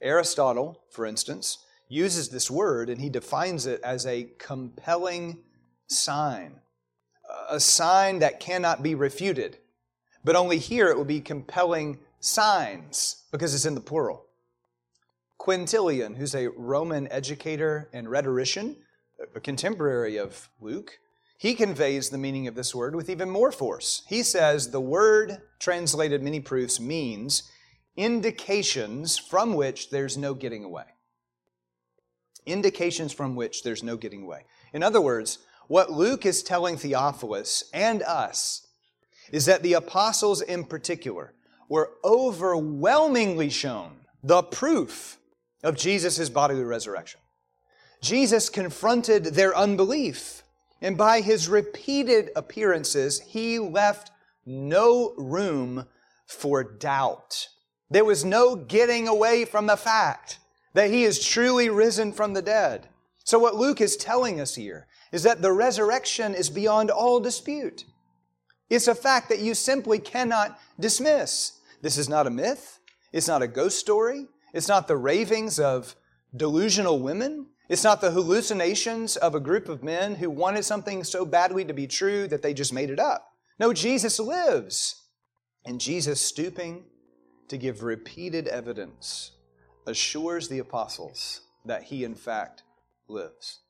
Aristotle, 0.00 0.80
for 0.90 1.06
instance, 1.06 1.58
uses 1.88 2.30
this 2.30 2.50
word 2.50 2.88
and 2.88 3.00
he 3.00 3.08
defines 3.08 3.66
it 3.66 3.80
as 3.84 4.06
a 4.06 4.28
compelling 4.38 5.38
sign, 5.86 6.60
a 7.48 7.60
sign 7.60 8.18
that 8.20 8.40
cannot 8.40 8.82
be 8.82 8.94
refuted. 8.94 9.58
But 10.24 10.36
only 10.36 10.58
here 10.58 10.88
it 10.88 10.96
will 10.96 11.04
be 11.04 11.20
compelling 11.20 11.98
signs 12.20 13.24
because 13.32 13.54
it's 13.54 13.66
in 13.66 13.74
the 13.74 13.80
plural. 13.80 14.26
Quintilian, 15.38 16.14
who's 16.14 16.34
a 16.34 16.50
Roman 16.50 17.10
educator 17.10 17.88
and 17.92 18.08
rhetorician, 18.08 18.76
a 19.34 19.40
contemporary 19.40 20.16
of 20.16 20.48
Luke, 20.60 20.98
he 21.36 21.54
conveys 21.54 22.08
the 22.08 22.18
meaning 22.18 22.46
of 22.46 22.54
this 22.54 22.72
word 22.72 22.94
with 22.94 23.10
even 23.10 23.28
more 23.28 23.50
force. 23.50 24.04
He 24.08 24.22
says 24.22 24.70
the 24.70 24.80
word 24.80 25.42
translated 25.58 26.22
many 26.22 26.38
proofs 26.38 26.78
means 26.78 27.50
indications 27.96 29.18
from 29.18 29.54
which 29.54 29.90
there's 29.90 30.16
no 30.16 30.34
getting 30.34 30.62
away. 30.62 30.84
Indications 32.46 33.12
from 33.12 33.34
which 33.34 33.64
there's 33.64 33.82
no 33.82 33.96
getting 33.96 34.22
away. 34.22 34.44
In 34.72 34.84
other 34.84 35.00
words, 35.00 35.38
what 35.66 35.90
Luke 35.90 36.24
is 36.24 36.44
telling 36.44 36.76
Theophilus 36.76 37.64
and 37.74 38.04
us 38.04 38.68
is 39.30 39.46
that 39.46 39.62
the 39.62 39.74
apostles 39.74 40.40
in 40.40 40.64
particular 40.64 41.32
were 41.68 41.90
overwhelmingly 42.04 43.50
shown 43.50 43.92
the 44.22 44.42
proof 44.42 45.18
of 45.62 45.76
Jesus' 45.76 46.28
bodily 46.28 46.64
resurrection. 46.64 47.20
Jesus 48.00 48.48
confronted 48.48 49.26
their 49.26 49.56
unbelief 49.56 50.42
and 50.82 50.98
by 50.98 51.20
his 51.20 51.48
repeated 51.48 52.30
appearances, 52.34 53.20
he 53.20 53.60
left 53.60 54.10
no 54.44 55.14
room 55.16 55.86
for 56.26 56.64
doubt. 56.64 57.48
There 57.88 58.04
was 58.04 58.24
no 58.24 58.56
getting 58.56 59.06
away 59.06 59.44
from 59.44 59.66
the 59.66 59.76
fact 59.76 60.40
that 60.74 60.90
he 60.90 61.04
is 61.04 61.24
truly 61.24 61.68
risen 61.68 62.12
from 62.12 62.34
the 62.34 62.42
dead. 62.42 62.88
So, 63.24 63.38
what 63.38 63.54
Luke 63.54 63.80
is 63.80 63.96
telling 63.96 64.40
us 64.40 64.56
here 64.56 64.88
is 65.12 65.22
that 65.22 65.40
the 65.40 65.52
resurrection 65.52 66.34
is 66.34 66.50
beyond 66.50 66.90
all 66.90 67.20
dispute. 67.20 67.84
It's 68.70 68.88
a 68.88 68.94
fact 68.94 69.28
that 69.28 69.40
you 69.40 69.54
simply 69.54 69.98
cannot 69.98 70.58
dismiss. 70.80 71.60
This 71.82 71.98
is 71.98 72.08
not 72.08 72.26
a 72.26 72.30
myth. 72.30 72.78
It's 73.12 73.28
not 73.28 73.42
a 73.42 73.48
ghost 73.48 73.78
story. 73.78 74.26
It's 74.54 74.68
not 74.68 74.88
the 74.88 74.96
ravings 74.96 75.58
of 75.58 75.94
delusional 76.34 77.00
women. 77.00 77.48
It's 77.68 77.84
not 77.84 78.00
the 78.00 78.10
hallucinations 78.10 79.16
of 79.16 79.34
a 79.34 79.40
group 79.40 79.68
of 79.68 79.82
men 79.82 80.16
who 80.16 80.30
wanted 80.30 80.64
something 80.64 81.04
so 81.04 81.24
badly 81.24 81.64
to 81.64 81.74
be 81.74 81.86
true 81.86 82.26
that 82.28 82.42
they 82.42 82.54
just 82.54 82.72
made 82.72 82.90
it 82.90 82.98
up. 82.98 83.28
No, 83.58 83.72
Jesus 83.72 84.18
lives. 84.18 85.02
And 85.64 85.80
Jesus, 85.80 86.20
stooping 86.20 86.84
to 87.48 87.56
give 87.56 87.82
repeated 87.82 88.48
evidence, 88.48 89.32
assures 89.86 90.48
the 90.48 90.58
apostles 90.58 91.42
that 91.64 91.84
he, 91.84 92.04
in 92.04 92.14
fact, 92.14 92.62
lives. 93.08 93.60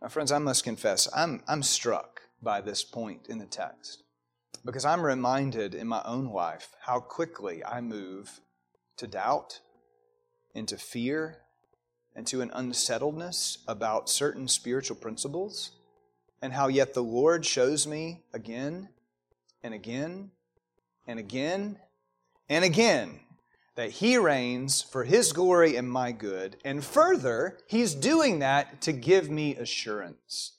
Now, 0.00 0.08
friends, 0.08 0.32
I 0.32 0.38
must 0.38 0.64
confess, 0.64 1.08
I'm, 1.14 1.42
I'm 1.46 1.62
struck 1.62 2.21
by 2.42 2.60
this 2.60 2.82
point 2.82 3.26
in 3.28 3.38
the 3.38 3.46
text 3.46 4.02
because 4.64 4.84
I'm 4.84 5.02
reminded 5.02 5.74
in 5.74 5.88
my 5.88 6.02
own 6.04 6.26
life 6.26 6.68
how 6.80 7.00
quickly 7.00 7.64
I 7.64 7.80
move 7.80 8.40
to 8.96 9.06
doubt, 9.06 9.60
into 10.54 10.76
fear, 10.76 11.38
and 12.14 12.26
to 12.26 12.42
an 12.42 12.50
unsettledness 12.52 13.58
about 13.66 14.08
certain 14.08 14.46
spiritual 14.46 14.96
principles, 14.96 15.72
and 16.40 16.52
how 16.52 16.68
yet 16.68 16.94
the 16.94 17.02
Lord 17.02 17.44
shows 17.46 17.86
me 17.86 18.22
again 18.32 18.88
and 19.62 19.72
again 19.72 20.30
and 21.06 21.18
again 21.18 21.78
and 22.48 22.64
again 22.64 23.20
that 23.74 23.90
He 23.92 24.18
reigns 24.18 24.82
for 24.82 25.04
His 25.04 25.32
glory 25.32 25.76
and 25.76 25.90
my 25.90 26.12
good, 26.12 26.56
and 26.64 26.84
further, 26.84 27.58
He's 27.66 27.94
doing 27.94 28.40
that 28.40 28.82
to 28.82 28.92
give 28.92 29.30
me 29.30 29.56
assurance. 29.56 30.52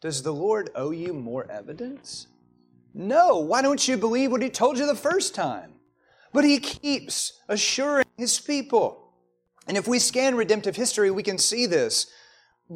Does 0.00 0.22
the 0.22 0.32
Lord 0.32 0.70
owe 0.74 0.90
you 0.90 1.12
more 1.12 1.50
evidence? 1.50 2.26
No. 2.94 3.38
Why 3.38 3.62
don't 3.62 3.86
you 3.86 3.96
believe 3.96 4.30
what 4.32 4.42
He 4.42 4.50
told 4.50 4.78
you 4.78 4.86
the 4.86 4.94
first 4.94 5.34
time? 5.34 5.74
but 6.32 6.44
he 6.44 6.58
keeps 6.58 7.40
assuring 7.48 8.06
his 8.16 8.38
people. 8.40 9.12
And 9.66 9.76
if 9.76 9.86
we 9.86 9.98
scan 9.98 10.36
redemptive 10.36 10.76
history, 10.76 11.10
we 11.10 11.22
can 11.22 11.38
see 11.38 11.66
this. 11.66 12.10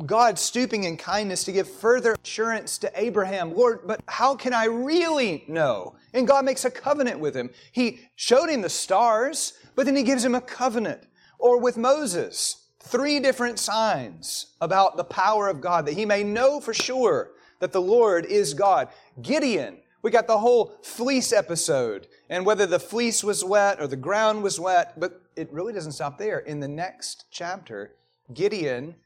God 0.06 0.38
stooping 0.38 0.84
in 0.84 0.96
kindness 0.96 1.44
to 1.44 1.52
give 1.52 1.68
further 1.68 2.16
assurance 2.24 2.78
to 2.78 2.90
Abraham. 2.96 3.54
Lord, 3.54 3.80
but 3.86 4.00
how 4.08 4.34
can 4.34 4.52
I 4.52 4.64
really 4.64 5.44
know? 5.46 5.94
And 6.12 6.26
God 6.26 6.44
makes 6.44 6.64
a 6.64 6.70
covenant 6.70 7.20
with 7.20 7.36
him. 7.36 7.50
He 7.70 8.00
showed 8.16 8.48
him 8.48 8.62
the 8.62 8.68
stars, 8.68 9.54
but 9.76 9.86
then 9.86 9.94
he 9.94 10.02
gives 10.02 10.24
him 10.24 10.34
a 10.34 10.40
covenant. 10.40 11.02
Or 11.38 11.60
with 11.60 11.76
Moses, 11.76 12.63
three 12.84 13.18
different 13.18 13.58
signs 13.58 14.54
about 14.60 14.96
the 14.96 15.04
power 15.04 15.48
of 15.48 15.60
God 15.60 15.86
that 15.86 15.94
he 15.94 16.04
may 16.04 16.22
know 16.22 16.60
for 16.60 16.74
sure 16.74 17.30
that 17.60 17.72
the 17.72 17.80
Lord 17.80 18.26
is 18.26 18.54
God. 18.54 18.88
Gideon, 19.22 19.78
we 20.02 20.10
got 20.10 20.26
the 20.26 20.38
whole 20.38 20.78
fleece 20.82 21.32
episode 21.32 22.06
and 22.28 22.44
whether 22.44 22.66
the 22.66 22.78
fleece 22.78 23.24
was 23.24 23.44
wet 23.44 23.80
or 23.80 23.86
the 23.86 23.96
ground 23.96 24.42
was 24.42 24.60
wet, 24.60 24.98
but 25.00 25.22
it 25.34 25.52
really 25.52 25.72
doesn't 25.72 25.92
stop 25.92 26.18
there. 26.18 26.40
In 26.40 26.60
the 26.60 26.68
next 26.68 27.24
chapter, 27.30 27.92
Gideon 28.32 28.96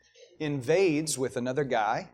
invades 0.41 1.17
with 1.17 1.37
another 1.37 1.65
guy 1.65 2.09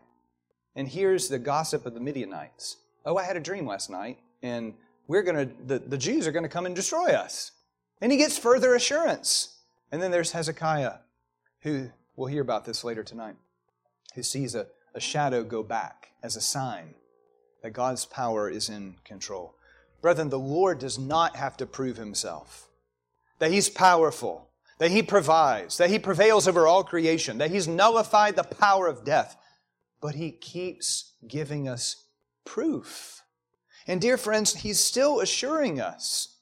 and 0.75 0.87
hears 0.87 1.29
the 1.29 1.39
gossip 1.39 1.85
of 1.85 1.93
the 1.93 1.99
Midianites. 1.99 2.77
Oh, 3.05 3.17
I 3.17 3.23
had 3.23 3.37
a 3.37 3.41
dream 3.41 3.65
last 3.65 3.89
night, 3.89 4.19
and 4.41 4.73
we're 5.07 5.23
going 5.23 5.47
to, 5.47 5.55
the, 5.65 5.79
the 5.79 5.97
Jews 5.97 6.27
are 6.27 6.31
going 6.31 6.43
to 6.43 6.49
come 6.49 6.65
and 6.65 6.75
destroy 6.75 7.13
us. 7.13 7.51
And 8.01 8.11
he 8.11 8.17
gets 8.17 8.37
further 8.37 8.75
assurance. 8.75 9.57
And 9.91 10.01
then 10.01 10.11
there's 10.11 10.31
Hezekiah, 10.31 10.95
who, 11.65 11.89
we'll 12.15 12.27
hear 12.27 12.43
about 12.43 12.63
this 12.63 12.83
later 12.83 13.03
tonight, 13.03 13.35
who 14.13 14.21
sees 14.21 14.53
a, 14.53 14.67
a 14.93 14.99
shadow 14.99 15.43
go 15.43 15.63
back 15.63 16.11
as 16.21 16.35
a 16.35 16.41
sign 16.41 16.93
that 17.63 17.71
God's 17.71 18.05
power 18.05 18.47
is 18.47 18.69
in 18.69 18.97
control. 19.03 19.55
Brethren, 19.99 20.29
the 20.29 20.37
Lord 20.37 20.77
does 20.77 20.99
not 20.99 21.35
have 21.35 21.57
to 21.57 21.65
prove 21.65 21.97
himself, 21.97 22.69
that 23.39 23.49
he's 23.49 23.67
powerful, 23.67 24.47
that 24.77 24.91
he 24.91 25.01
provides, 25.01 25.77
that 25.77 25.89
he 25.89 25.97
prevails 25.97 26.47
over 26.47 26.67
all 26.67 26.83
creation, 26.83 27.39
that 27.39 27.49
he's 27.49 27.67
nullified 27.67 28.35
the 28.35 28.43
power 28.43 28.85
of 28.85 29.03
death, 29.03 29.35
but 29.99 30.13
he 30.13 30.29
keeps 30.29 31.13
giving 31.27 31.67
us 31.67 32.05
proof. 32.45 33.23
And 33.87 33.99
dear 33.99 34.17
friends, 34.17 34.53
he's 34.53 34.79
still 34.79 35.19
assuring 35.19 35.81
us 35.81 36.37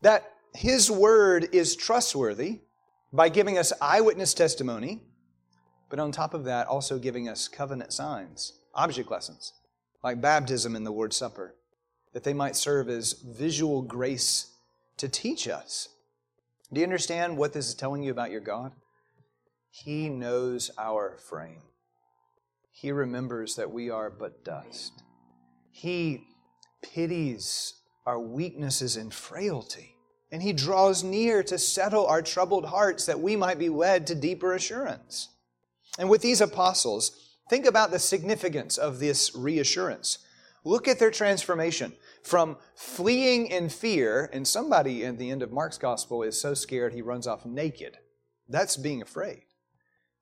that 0.00 0.32
his 0.54 0.90
word 0.90 1.50
is 1.52 1.76
trustworthy 1.76 2.60
by 3.14 3.28
giving 3.28 3.56
us 3.56 3.72
eyewitness 3.80 4.34
testimony, 4.34 5.02
but 5.88 5.98
on 5.98 6.12
top 6.12 6.34
of 6.34 6.44
that, 6.44 6.66
also 6.66 6.98
giving 6.98 7.28
us 7.28 7.48
covenant 7.48 7.92
signs, 7.92 8.52
object 8.74 9.10
lessons, 9.10 9.52
like 10.02 10.20
baptism 10.20 10.76
and 10.76 10.84
the 10.84 10.90
Lord's 10.90 11.16
Supper, 11.16 11.54
that 12.12 12.24
they 12.24 12.34
might 12.34 12.56
serve 12.56 12.88
as 12.88 13.12
visual 13.12 13.80
grace 13.80 14.52
to 14.98 15.08
teach 15.08 15.48
us 15.48 15.88
do 16.74 16.80
you 16.80 16.86
understand 16.86 17.36
what 17.36 17.52
this 17.52 17.68
is 17.68 17.74
telling 17.76 18.02
you 18.02 18.10
about 18.10 18.32
your 18.32 18.40
God? 18.40 18.72
He 19.70 20.08
knows 20.08 20.72
our 20.76 21.18
frame. 21.18 21.62
He 22.72 22.90
remembers 22.90 23.54
that 23.54 23.70
we 23.70 23.90
are 23.90 24.10
but 24.10 24.44
dust. 24.44 25.04
He 25.70 26.26
pities 26.82 27.74
our 28.06 28.18
weaknesses 28.18 28.96
and 28.96 29.14
frailty. 29.14 29.93
And 30.34 30.42
He 30.42 30.52
draws 30.52 31.04
near 31.04 31.44
to 31.44 31.56
settle 31.56 32.08
our 32.08 32.20
troubled 32.20 32.64
hearts 32.64 33.06
that 33.06 33.20
we 33.20 33.36
might 33.36 33.56
be 33.56 33.68
led 33.68 34.04
to 34.08 34.16
deeper 34.16 34.52
assurance. 34.52 35.28
And 35.96 36.10
with 36.10 36.22
these 36.22 36.40
apostles, 36.40 37.36
think 37.48 37.66
about 37.66 37.92
the 37.92 38.00
significance 38.00 38.76
of 38.76 38.98
this 38.98 39.32
reassurance. 39.36 40.18
Look 40.64 40.88
at 40.88 40.98
their 40.98 41.12
transformation 41.12 41.92
from 42.24 42.56
fleeing 42.74 43.46
in 43.46 43.68
fear, 43.68 44.28
and 44.32 44.44
somebody 44.44 45.04
at 45.04 45.20
the 45.20 45.30
end 45.30 45.40
of 45.40 45.52
Mark's 45.52 45.78
gospel 45.78 46.24
is 46.24 46.40
so 46.40 46.52
scared 46.52 46.94
he 46.94 47.00
runs 47.00 47.28
off 47.28 47.46
naked. 47.46 47.98
That's 48.48 48.76
being 48.76 49.02
afraid. 49.02 49.42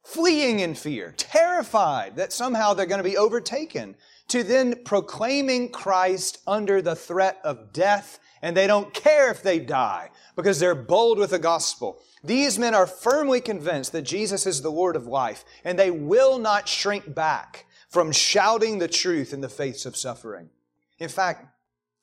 Fleeing 0.05 0.61
in 0.61 0.75
fear, 0.75 1.15
terrified 1.17 2.17
that 2.17 2.35
somehow 2.35 2.75
they're 2.75 2.85
going 2.85 3.03
to 3.03 3.03
be 3.03 3.17
overtaken, 3.17 3.95
to 4.29 4.43
then 4.43 4.85
proclaiming 4.85 5.71
Christ 5.71 6.37
under 6.47 6.83
the 6.83 6.97
threat 6.97 7.41
of 7.45 7.73
death, 7.73 8.19
and 8.43 8.57
they 8.57 8.67
don't 8.67 8.93
care 8.93 9.31
if 9.31 9.43
they 9.43 9.59
die 9.59 10.11
because 10.37 10.59
they're 10.59 10.75
bold 10.75 11.19
with 11.19 11.31
the 11.31 11.39
gospel. 11.39 12.03
These 12.25 12.59
men 12.59 12.75
are 12.75 12.87
firmly 12.87 13.41
convinced 13.41 13.93
that 13.93 14.03
Jesus 14.03 14.47
is 14.47 14.61
the 14.61 14.71
Lord 14.71 14.97
of 14.97 15.07
life, 15.07 15.45
and 15.65 15.79
they 15.79 15.91
will 15.91 16.39
not 16.39 16.69
shrink 16.69 17.15
back 17.15 17.67
from 17.89 18.13
shouting 18.13 18.79
the 18.79 18.89
truth 18.89 19.33
in 19.33 19.41
the 19.41 19.49
face 19.49 19.87
of 19.87 19.97
suffering. 19.97 20.51
In 20.99 21.09
fact, 21.09 21.47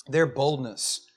their 0.07 0.25
boldness, 0.25 1.07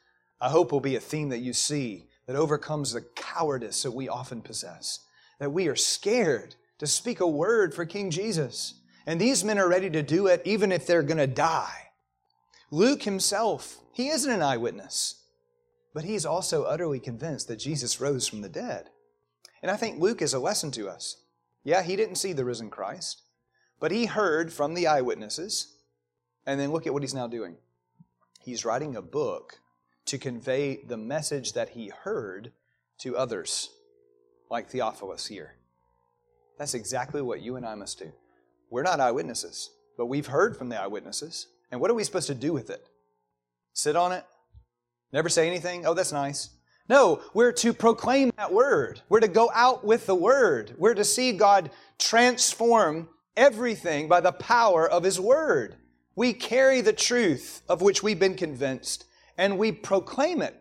I 0.40 0.50
hope, 0.50 0.72
will 0.72 0.80
be 0.80 0.96
a 0.96 1.00
theme 1.00 1.30
that 1.30 1.38
you 1.38 1.52
see 1.52 2.06
that 2.26 2.36
overcomes 2.36 2.92
the 2.92 3.02
cowardice 3.14 3.82
that 3.82 3.90
we 3.90 4.08
often 4.08 4.40
possess. 4.40 5.00
That 5.38 5.52
we 5.52 5.68
are 5.68 5.76
scared 5.76 6.54
to 6.78 6.86
speak 6.86 7.20
a 7.20 7.26
word 7.26 7.74
for 7.74 7.84
King 7.84 8.10
Jesus. 8.10 8.74
And 9.06 9.20
these 9.20 9.42
men 9.42 9.58
are 9.58 9.68
ready 9.68 9.90
to 9.90 10.02
do 10.02 10.28
it 10.28 10.42
even 10.44 10.70
if 10.70 10.86
they're 10.86 11.02
going 11.02 11.18
to 11.18 11.26
die. 11.26 11.88
Luke 12.70 13.02
himself, 13.02 13.81
he 13.92 14.08
isn't 14.08 14.30
an 14.30 14.42
eyewitness, 14.42 15.22
but 15.94 16.04
he's 16.04 16.24
also 16.24 16.64
utterly 16.64 16.98
convinced 16.98 17.48
that 17.48 17.56
Jesus 17.56 18.00
rose 18.00 18.26
from 18.26 18.40
the 18.40 18.48
dead. 18.48 18.90
And 19.62 19.70
I 19.70 19.76
think 19.76 20.00
Luke 20.00 20.22
is 20.22 20.34
a 20.34 20.38
lesson 20.38 20.70
to 20.72 20.88
us. 20.88 21.18
Yeah, 21.62 21.82
he 21.82 21.94
didn't 21.94 22.16
see 22.16 22.32
the 22.32 22.44
risen 22.44 22.70
Christ, 22.70 23.22
but 23.78 23.90
he 23.90 24.06
heard 24.06 24.52
from 24.52 24.74
the 24.74 24.86
eyewitnesses. 24.86 25.76
And 26.46 26.58
then 26.58 26.72
look 26.72 26.86
at 26.86 26.92
what 26.92 27.02
he's 27.02 27.14
now 27.14 27.28
doing. 27.28 27.56
He's 28.40 28.64
writing 28.64 28.96
a 28.96 29.02
book 29.02 29.60
to 30.06 30.18
convey 30.18 30.82
the 30.84 30.96
message 30.96 31.52
that 31.52 31.70
he 31.70 31.92
heard 32.02 32.52
to 32.98 33.16
others, 33.16 33.70
like 34.50 34.68
Theophilus 34.68 35.26
here. 35.26 35.54
That's 36.58 36.74
exactly 36.74 37.22
what 37.22 37.42
you 37.42 37.56
and 37.56 37.64
I 37.64 37.76
must 37.76 37.98
do. 37.98 38.12
We're 38.70 38.82
not 38.82 39.00
eyewitnesses, 39.00 39.70
but 39.96 40.06
we've 40.06 40.26
heard 40.26 40.56
from 40.56 40.68
the 40.68 40.80
eyewitnesses. 40.80 41.46
And 41.70 41.80
what 41.80 41.90
are 41.90 41.94
we 41.94 42.04
supposed 42.04 42.26
to 42.26 42.34
do 42.34 42.52
with 42.52 42.70
it? 42.70 42.88
Sit 43.72 43.96
on 43.96 44.12
it? 44.12 44.24
Never 45.12 45.28
say 45.28 45.46
anything? 45.46 45.86
Oh, 45.86 45.94
that's 45.94 46.12
nice. 46.12 46.50
No, 46.88 47.22
we're 47.32 47.52
to 47.52 47.72
proclaim 47.72 48.32
that 48.36 48.52
word. 48.52 49.00
We're 49.08 49.20
to 49.20 49.28
go 49.28 49.50
out 49.54 49.84
with 49.84 50.06
the 50.06 50.14
word. 50.14 50.74
We're 50.78 50.94
to 50.94 51.04
see 51.04 51.32
God 51.32 51.70
transform 51.98 53.08
everything 53.36 54.08
by 54.08 54.20
the 54.20 54.32
power 54.32 54.88
of 54.88 55.04
His 55.04 55.20
word. 55.20 55.76
We 56.14 56.32
carry 56.32 56.80
the 56.80 56.92
truth 56.92 57.62
of 57.68 57.80
which 57.80 58.02
we've 58.02 58.18
been 58.18 58.34
convinced 58.34 59.06
and 59.38 59.58
we 59.58 59.72
proclaim 59.72 60.42
it. 60.42 60.54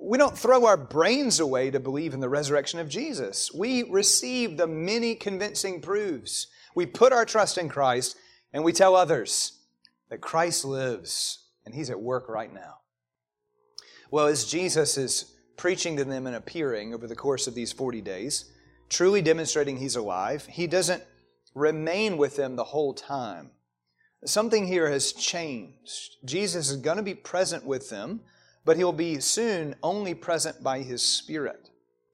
We 0.00 0.18
don't 0.18 0.36
throw 0.36 0.66
our 0.66 0.76
brains 0.76 1.40
away 1.40 1.70
to 1.70 1.80
believe 1.80 2.14
in 2.14 2.20
the 2.20 2.28
resurrection 2.28 2.80
of 2.80 2.88
Jesus. 2.88 3.52
We 3.52 3.84
receive 3.84 4.56
the 4.56 4.66
many 4.66 5.14
convincing 5.14 5.80
proofs. 5.80 6.46
We 6.74 6.86
put 6.86 7.12
our 7.12 7.24
trust 7.24 7.58
in 7.58 7.68
Christ 7.68 8.16
and 8.52 8.64
we 8.64 8.72
tell 8.72 8.96
others 8.96 9.58
that 10.08 10.20
Christ 10.20 10.64
lives 10.64 11.44
and 11.68 11.74
He's 11.74 11.90
at 11.90 12.00
work 12.00 12.30
right 12.30 12.52
now. 12.52 12.78
Well, 14.10 14.26
as 14.26 14.46
Jesus 14.46 14.96
is 14.96 15.34
preaching 15.58 15.98
to 15.98 16.04
them 16.04 16.26
and 16.26 16.34
appearing 16.34 16.94
over 16.94 17.06
the 17.06 17.14
course 17.14 17.46
of 17.46 17.54
these 17.54 17.72
40 17.72 18.00
days, 18.00 18.50
truly 18.88 19.20
demonstrating 19.20 19.76
He's 19.76 19.96
alive, 19.96 20.46
He 20.46 20.66
doesn't 20.66 21.02
remain 21.54 22.16
with 22.16 22.36
them 22.36 22.56
the 22.56 22.64
whole 22.64 22.94
time. 22.94 23.50
Something 24.24 24.66
here 24.66 24.90
has 24.90 25.12
changed. 25.12 26.16
Jesus 26.24 26.70
is 26.70 26.78
going 26.78 26.96
to 26.96 27.02
be 27.02 27.14
present 27.14 27.66
with 27.66 27.90
them, 27.90 28.22
but 28.64 28.78
he'll 28.78 28.92
be 28.92 29.20
soon 29.20 29.74
only 29.82 30.14
present 30.14 30.62
by 30.62 30.80
his 30.80 31.02
Spirit. 31.02 31.68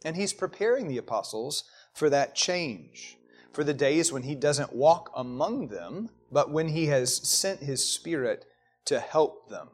And 0.04 0.16
he's 0.16 0.32
preparing 0.32 0.88
the 0.88 0.98
apostles 0.98 1.62
for 1.94 2.10
that 2.10 2.34
change, 2.34 3.16
for 3.52 3.62
the 3.62 3.72
days 3.72 4.12
when 4.12 4.24
he 4.24 4.34
doesn't 4.34 4.74
walk 4.74 5.10
among 5.14 5.68
them, 5.68 6.10
but 6.30 6.50
when 6.50 6.68
he 6.68 6.86
has 6.86 7.16
sent 7.16 7.60
his 7.60 7.88
Spirit 7.88 8.44
to 8.86 9.00
help 9.00 9.48
them. 9.48 9.68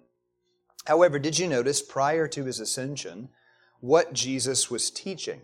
However, 0.86 1.18
did 1.18 1.38
you 1.38 1.46
notice 1.48 1.82
prior 1.82 2.26
to 2.28 2.44
his 2.44 2.60
ascension 2.60 3.28
what 3.80 4.12
Jesus 4.12 4.70
was 4.70 4.90
teaching? 4.90 5.42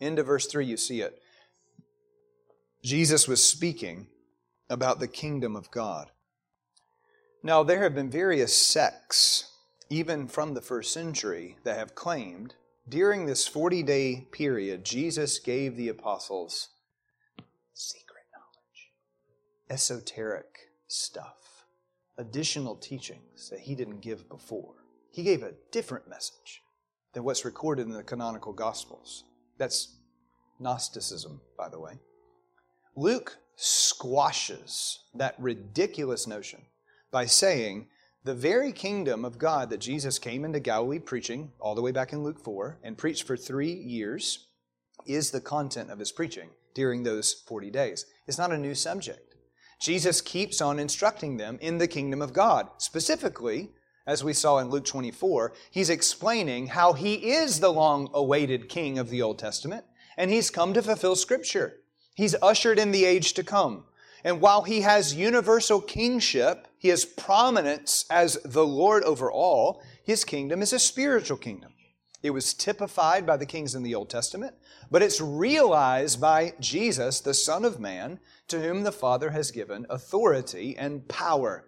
Into 0.00 0.22
verse 0.22 0.46
3, 0.46 0.64
you 0.64 0.76
see 0.76 1.00
it. 1.00 1.20
Jesus 2.82 3.26
was 3.26 3.42
speaking 3.42 4.06
about 4.70 5.00
the 5.00 5.08
kingdom 5.08 5.56
of 5.56 5.70
God. 5.70 6.10
Now, 7.42 7.62
there 7.62 7.82
have 7.82 7.94
been 7.94 8.10
various 8.10 8.56
sects, 8.56 9.52
even 9.90 10.28
from 10.28 10.54
the 10.54 10.60
first 10.60 10.92
century, 10.92 11.56
that 11.64 11.78
have 11.78 11.94
claimed 11.94 12.54
during 12.88 13.26
this 13.26 13.46
40 13.46 13.82
day 13.82 14.26
period, 14.32 14.84
Jesus 14.84 15.38
gave 15.38 15.76
the 15.76 15.88
apostles 15.88 16.68
secret 17.74 18.24
knowledge, 18.32 18.92
esoteric 19.68 20.70
stuff, 20.86 21.36
additional 22.18 22.76
teachings 22.76 23.48
that 23.50 23.60
he 23.60 23.74
didn't 23.74 24.00
give 24.00 24.28
before. 24.28 24.74
He 25.10 25.22
gave 25.22 25.42
a 25.42 25.54
different 25.70 26.08
message 26.08 26.62
than 27.14 27.24
what's 27.24 27.44
recorded 27.44 27.86
in 27.86 27.92
the 27.92 28.02
canonical 28.02 28.52
Gospels. 28.52 29.24
That's 29.56 29.96
Gnosticism, 30.60 31.40
by 31.56 31.68
the 31.68 31.80
way. 31.80 32.00
Luke 32.96 33.38
squashes 33.56 35.00
that 35.14 35.36
ridiculous 35.38 36.26
notion 36.26 36.62
by 37.10 37.26
saying 37.26 37.86
the 38.24 38.34
very 38.34 38.72
kingdom 38.72 39.24
of 39.24 39.38
God 39.38 39.70
that 39.70 39.78
Jesus 39.78 40.18
came 40.18 40.44
into 40.44 40.60
Galilee 40.60 40.98
preaching, 40.98 41.52
all 41.60 41.74
the 41.74 41.82
way 41.82 41.92
back 41.92 42.12
in 42.12 42.24
Luke 42.24 42.42
4, 42.42 42.80
and 42.82 42.98
preached 42.98 43.26
for 43.26 43.36
three 43.36 43.72
years, 43.72 44.48
is 45.06 45.30
the 45.30 45.40
content 45.40 45.90
of 45.90 45.98
his 45.98 46.12
preaching 46.12 46.50
during 46.74 47.02
those 47.02 47.32
40 47.46 47.70
days. 47.70 48.04
It's 48.26 48.38
not 48.38 48.52
a 48.52 48.58
new 48.58 48.74
subject. 48.74 49.27
Jesus 49.78 50.20
keeps 50.20 50.60
on 50.60 50.78
instructing 50.78 51.36
them 51.36 51.58
in 51.60 51.78
the 51.78 51.88
kingdom 51.88 52.20
of 52.20 52.32
God. 52.32 52.68
Specifically, 52.78 53.70
as 54.06 54.24
we 54.24 54.32
saw 54.32 54.58
in 54.58 54.70
Luke 54.70 54.86
24, 54.86 55.52
he's 55.70 55.90
explaining 55.90 56.68
how 56.68 56.94
he 56.94 57.30
is 57.30 57.60
the 57.60 57.72
long 57.72 58.08
awaited 58.12 58.68
king 58.68 58.98
of 58.98 59.10
the 59.10 59.22
Old 59.22 59.38
Testament, 59.38 59.84
and 60.16 60.30
he's 60.30 60.50
come 60.50 60.72
to 60.74 60.82
fulfill 60.82 61.14
Scripture. 61.14 61.80
He's 62.14 62.34
ushered 62.42 62.78
in 62.78 62.90
the 62.90 63.04
age 63.04 63.34
to 63.34 63.44
come. 63.44 63.84
And 64.24 64.40
while 64.40 64.62
he 64.62 64.80
has 64.80 65.14
universal 65.14 65.80
kingship, 65.80 66.66
he 66.78 66.88
has 66.88 67.04
prominence 67.04 68.04
as 68.10 68.38
the 68.44 68.66
Lord 68.66 69.04
over 69.04 69.30
all, 69.30 69.82
his 70.02 70.24
kingdom 70.24 70.62
is 70.62 70.72
a 70.72 70.78
spiritual 70.78 71.36
kingdom. 71.36 71.72
It 72.22 72.30
was 72.30 72.52
typified 72.52 73.26
by 73.26 73.36
the 73.36 73.46
kings 73.46 73.74
in 73.74 73.82
the 73.82 73.94
Old 73.94 74.10
Testament, 74.10 74.54
but 74.90 75.02
it's 75.02 75.20
realized 75.20 76.20
by 76.20 76.54
Jesus, 76.58 77.20
the 77.20 77.34
Son 77.34 77.64
of 77.64 77.78
Man, 77.78 78.18
to 78.48 78.60
whom 78.60 78.82
the 78.82 78.92
Father 78.92 79.30
has 79.30 79.50
given 79.50 79.86
authority 79.88 80.76
and 80.76 81.06
power. 81.08 81.66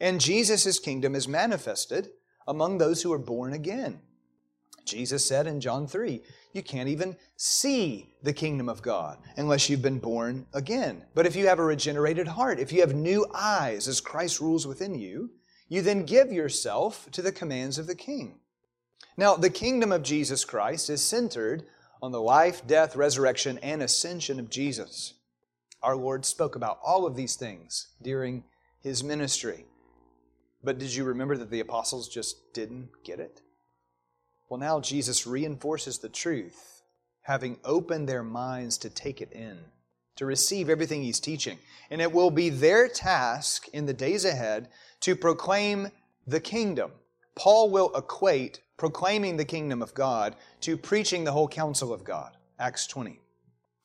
And 0.00 0.20
Jesus' 0.20 0.80
kingdom 0.80 1.14
is 1.14 1.28
manifested 1.28 2.10
among 2.48 2.78
those 2.78 3.02
who 3.02 3.12
are 3.12 3.18
born 3.18 3.52
again. 3.52 4.00
Jesus 4.84 5.24
said 5.24 5.46
in 5.46 5.60
John 5.60 5.86
3, 5.86 6.20
you 6.52 6.62
can't 6.62 6.88
even 6.88 7.16
see 7.36 8.14
the 8.22 8.32
kingdom 8.32 8.68
of 8.68 8.82
God 8.82 9.18
unless 9.36 9.70
you've 9.70 9.82
been 9.82 10.00
born 10.00 10.46
again. 10.52 11.04
But 11.14 11.26
if 11.26 11.36
you 11.36 11.46
have 11.46 11.60
a 11.60 11.64
regenerated 11.64 12.26
heart, 12.26 12.58
if 12.58 12.72
you 12.72 12.80
have 12.80 12.94
new 12.94 13.24
eyes 13.32 13.86
as 13.86 14.00
Christ 14.00 14.40
rules 14.40 14.66
within 14.66 14.94
you, 14.94 15.30
you 15.68 15.80
then 15.80 16.04
give 16.04 16.32
yourself 16.32 17.08
to 17.12 17.22
the 17.22 17.32
commands 17.32 17.78
of 17.78 17.86
the 17.86 17.94
king. 17.94 18.40
Now, 19.16 19.36
the 19.36 19.50
kingdom 19.50 19.92
of 19.92 20.02
Jesus 20.02 20.44
Christ 20.44 20.88
is 20.88 21.02
centered 21.02 21.64
on 22.00 22.12
the 22.12 22.20
life, 22.20 22.66
death, 22.66 22.96
resurrection, 22.96 23.58
and 23.62 23.82
ascension 23.82 24.40
of 24.40 24.50
Jesus. 24.50 25.14
Our 25.82 25.96
Lord 25.96 26.24
spoke 26.24 26.56
about 26.56 26.78
all 26.84 27.06
of 27.06 27.14
these 27.16 27.36
things 27.36 27.88
during 28.00 28.44
his 28.80 29.04
ministry. 29.04 29.66
But 30.64 30.78
did 30.78 30.94
you 30.94 31.04
remember 31.04 31.36
that 31.36 31.50
the 31.50 31.60
apostles 31.60 32.08
just 32.08 32.54
didn't 32.54 32.88
get 33.04 33.20
it? 33.20 33.42
Well, 34.48 34.60
now 34.60 34.80
Jesus 34.80 35.26
reinforces 35.26 35.98
the 35.98 36.08
truth, 36.08 36.82
having 37.22 37.58
opened 37.64 38.08
their 38.08 38.22
minds 38.22 38.78
to 38.78 38.90
take 38.90 39.20
it 39.20 39.32
in, 39.32 39.58
to 40.16 40.26
receive 40.26 40.68
everything 40.68 41.02
he's 41.02 41.20
teaching. 41.20 41.58
And 41.90 42.00
it 42.00 42.12
will 42.12 42.30
be 42.30 42.48
their 42.48 42.88
task 42.88 43.68
in 43.72 43.86
the 43.86 43.92
days 43.92 44.24
ahead 44.24 44.68
to 45.00 45.16
proclaim 45.16 45.88
the 46.26 46.40
kingdom. 46.40 46.92
Paul 47.34 47.70
will 47.70 47.94
equate 47.96 48.60
proclaiming 48.82 49.36
the 49.36 49.44
kingdom 49.44 49.80
of 49.80 49.94
God 49.94 50.34
to 50.60 50.76
preaching 50.76 51.22
the 51.22 51.30
whole 51.30 51.46
counsel 51.46 51.92
of 51.92 52.02
God, 52.02 52.36
Acts 52.58 52.84
20. 52.88 53.20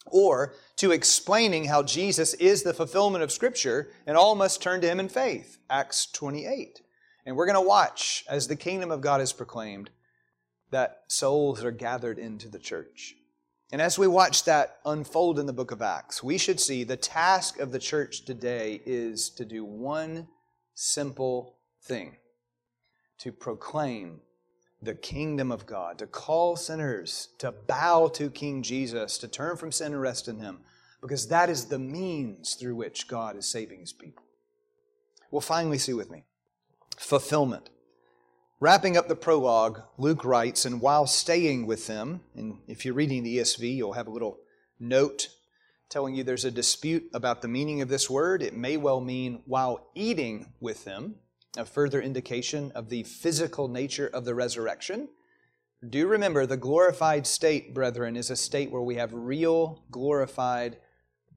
Or 0.08 0.56
to 0.78 0.90
explaining 0.90 1.66
how 1.66 1.84
Jesus 1.84 2.34
is 2.34 2.64
the 2.64 2.74
fulfillment 2.74 3.24
of 3.24 3.32
Scripture 3.32 3.92
and 4.08 4.18
all 4.18 4.34
must 4.34 4.60
turn 4.60 4.82
to 4.82 4.88
Him 4.88 5.00
in 5.00 5.08
faith, 5.08 5.60
Acts 5.70 6.08
28. 6.14 6.82
And 7.28 7.36
we're 7.36 7.46
going 7.46 7.62
to 7.64 7.70
watch 7.70 8.26
as 8.28 8.48
the 8.48 8.56
kingdom 8.56 8.90
of 8.90 9.02
God 9.02 9.22
is 9.22 9.34
proclaimed 9.34 9.92
that 10.72 11.04
souls 11.10 11.64
are 11.64 11.70
gathered 11.70 12.18
into 12.18 12.50
the 12.50 12.58
church. 12.58 13.14
And 13.72 13.80
as 13.80 14.00
we 14.00 14.08
watch 14.08 14.46
that 14.46 14.80
unfold 14.84 15.38
in 15.38 15.46
the 15.46 15.54
book 15.54 15.70
of 15.70 15.84
Acts, 15.84 16.24
we 16.24 16.40
should 16.40 16.60
see 16.60 16.84
the 16.84 16.98
task 16.98 17.60
of 17.60 17.72
the 17.72 17.78
church 17.78 18.26
today 18.26 18.82
is 18.84 19.30
to 19.30 19.46
do 19.46 19.64
one 19.64 20.28
simple 20.74 21.60
thing 21.84 22.18
to 23.20 23.32
proclaim 23.32 24.22
the 24.82 24.96
kingdom 24.96 25.52
of 25.52 25.66
God, 25.66 25.98
to 26.00 26.08
call 26.08 26.56
sinners 26.56 27.30
to 27.40 27.52
bow 27.52 28.08
to 28.10 28.30
King 28.30 28.62
Jesus, 28.62 29.18
to 29.18 29.28
turn 29.28 29.58
from 29.58 29.72
sin 29.72 29.94
and 29.94 30.02
rest 30.02 30.28
in 30.28 30.40
Him, 30.40 30.60
because 31.02 31.28
that 31.28 31.50
is 31.50 31.66
the 31.66 31.80
means 31.80 32.54
through 32.54 32.76
which 32.76 33.08
God 33.08 33.36
is 33.36 33.48
saving 33.48 33.80
His 33.80 33.94
people. 33.94 34.24
Well, 35.32 35.42
finally, 35.42 35.78
see 35.78 35.94
with 35.94 36.12
me 36.12 36.24
fulfillment. 36.98 37.70
Wrapping 38.60 38.98
up 38.98 39.08
the 39.08 39.16
prologue, 39.16 39.84
Luke 40.00 40.26
writes, 40.26 40.66
and 40.66 40.82
while 40.82 41.06
staying 41.06 41.68
with 41.68 41.86
them, 41.86 42.22
and 42.36 42.58
if 42.68 42.86
you're 42.86 42.96
reading 42.96 43.22
the 43.22 43.38
ESV, 43.38 43.76
you'll 43.76 43.94
have 43.94 44.08
a 44.08 44.12
little 44.12 44.40
note 44.80 45.30
telling 45.90 46.16
you 46.16 46.24
there's 46.24 46.46
a 46.46 46.52
dispute 46.52 47.08
about 47.14 47.42
the 47.42 47.48
meaning 47.48 47.82
of 47.82 47.90
this 47.90 48.10
word. 48.10 48.42
It 48.42 48.56
may 48.56 48.78
well 48.78 49.00
mean 49.00 49.42
while 49.46 49.88
eating 49.94 50.54
with 50.60 50.86
them, 50.86 51.16
a 51.58 51.66
further 51.66 52.02
indication 52.02 52.72
of 52.74 52.90
the 52.90 53.04
physical 53.04 53.68
nature 53.68 54.08
of 54.08 54.26
the 54.26 54.36
resurrection. 54.36 55.10
Do 55.88 56.08
remember 56.08 56.46
the 56.46 56.58
glorified 56.58 57.28
state, 57.28 57.74
brethren, 57.74 58.16
is 58.16 58.30
a 58.30 58.36
state 58.36 58.72
where 58.72 58.82
we 58.82 58.96
have 58.96 59.14
real 59.14 59.84
glorified 59.92 60.78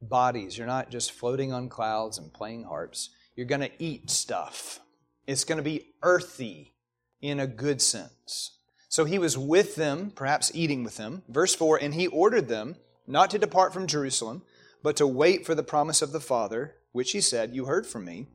bodies. 0.01 0.57
You're 0.57 0.67
not 0.67 0.91
just 0.91 1.13
floating 1.13 1.53
on 1.53 1.69
clouds 1.69 2.19
and 2.19 2.33
playing 2.33 2.65
harps. 2.65 3.11
You're 3.37 3.47
going 3.47 3.61
to 3.61 3.83
eat 3.83 4.11
stuff. 4.11 4.81
It's 5.27 5.45
going 5.45 5.59
to 5.59 5.63
be 5.63 5.95
earthy 6.03 6.75
in 7.21 7.41
a 7.41 7.47
good 7.47 7.83
sense. 7.83 8.59
So 8.89 9.05
he 9.05 9.19
was 9.19 9.39
with 9.39 9.77
them, 9.77 10.11
perhaps 10.15 10.51
eating 10.55 10.83
with 10.83 10.97
them. 10.97 11.23
Verse 11.29 11.55
4 11.55 11.79
And 11.81 11.95
he 11.95 12.07
ordered 12.07 12.49
them 12.49 12.77
not 13.07 13.31
to 13.31 13.39
depart 13.39 13.73
from 13.73 13.87
Jerusalem, 13.87 14.43
but 14.83 14.97
to 14.97 15.07
wait 15.07 15.47
for 15.47 15.55
the 15.55 15.63
promise 15.63 16.03
of 16.03 16.13
the 16.13 16.21
Father, 16.21 16.77
which 16.93 17.13
he 17.13 17.21
said, 17.21 17.55
You 17.55 17.67
heard 17.67 17.87
from 17.87 18.05
me. 18.05 18.27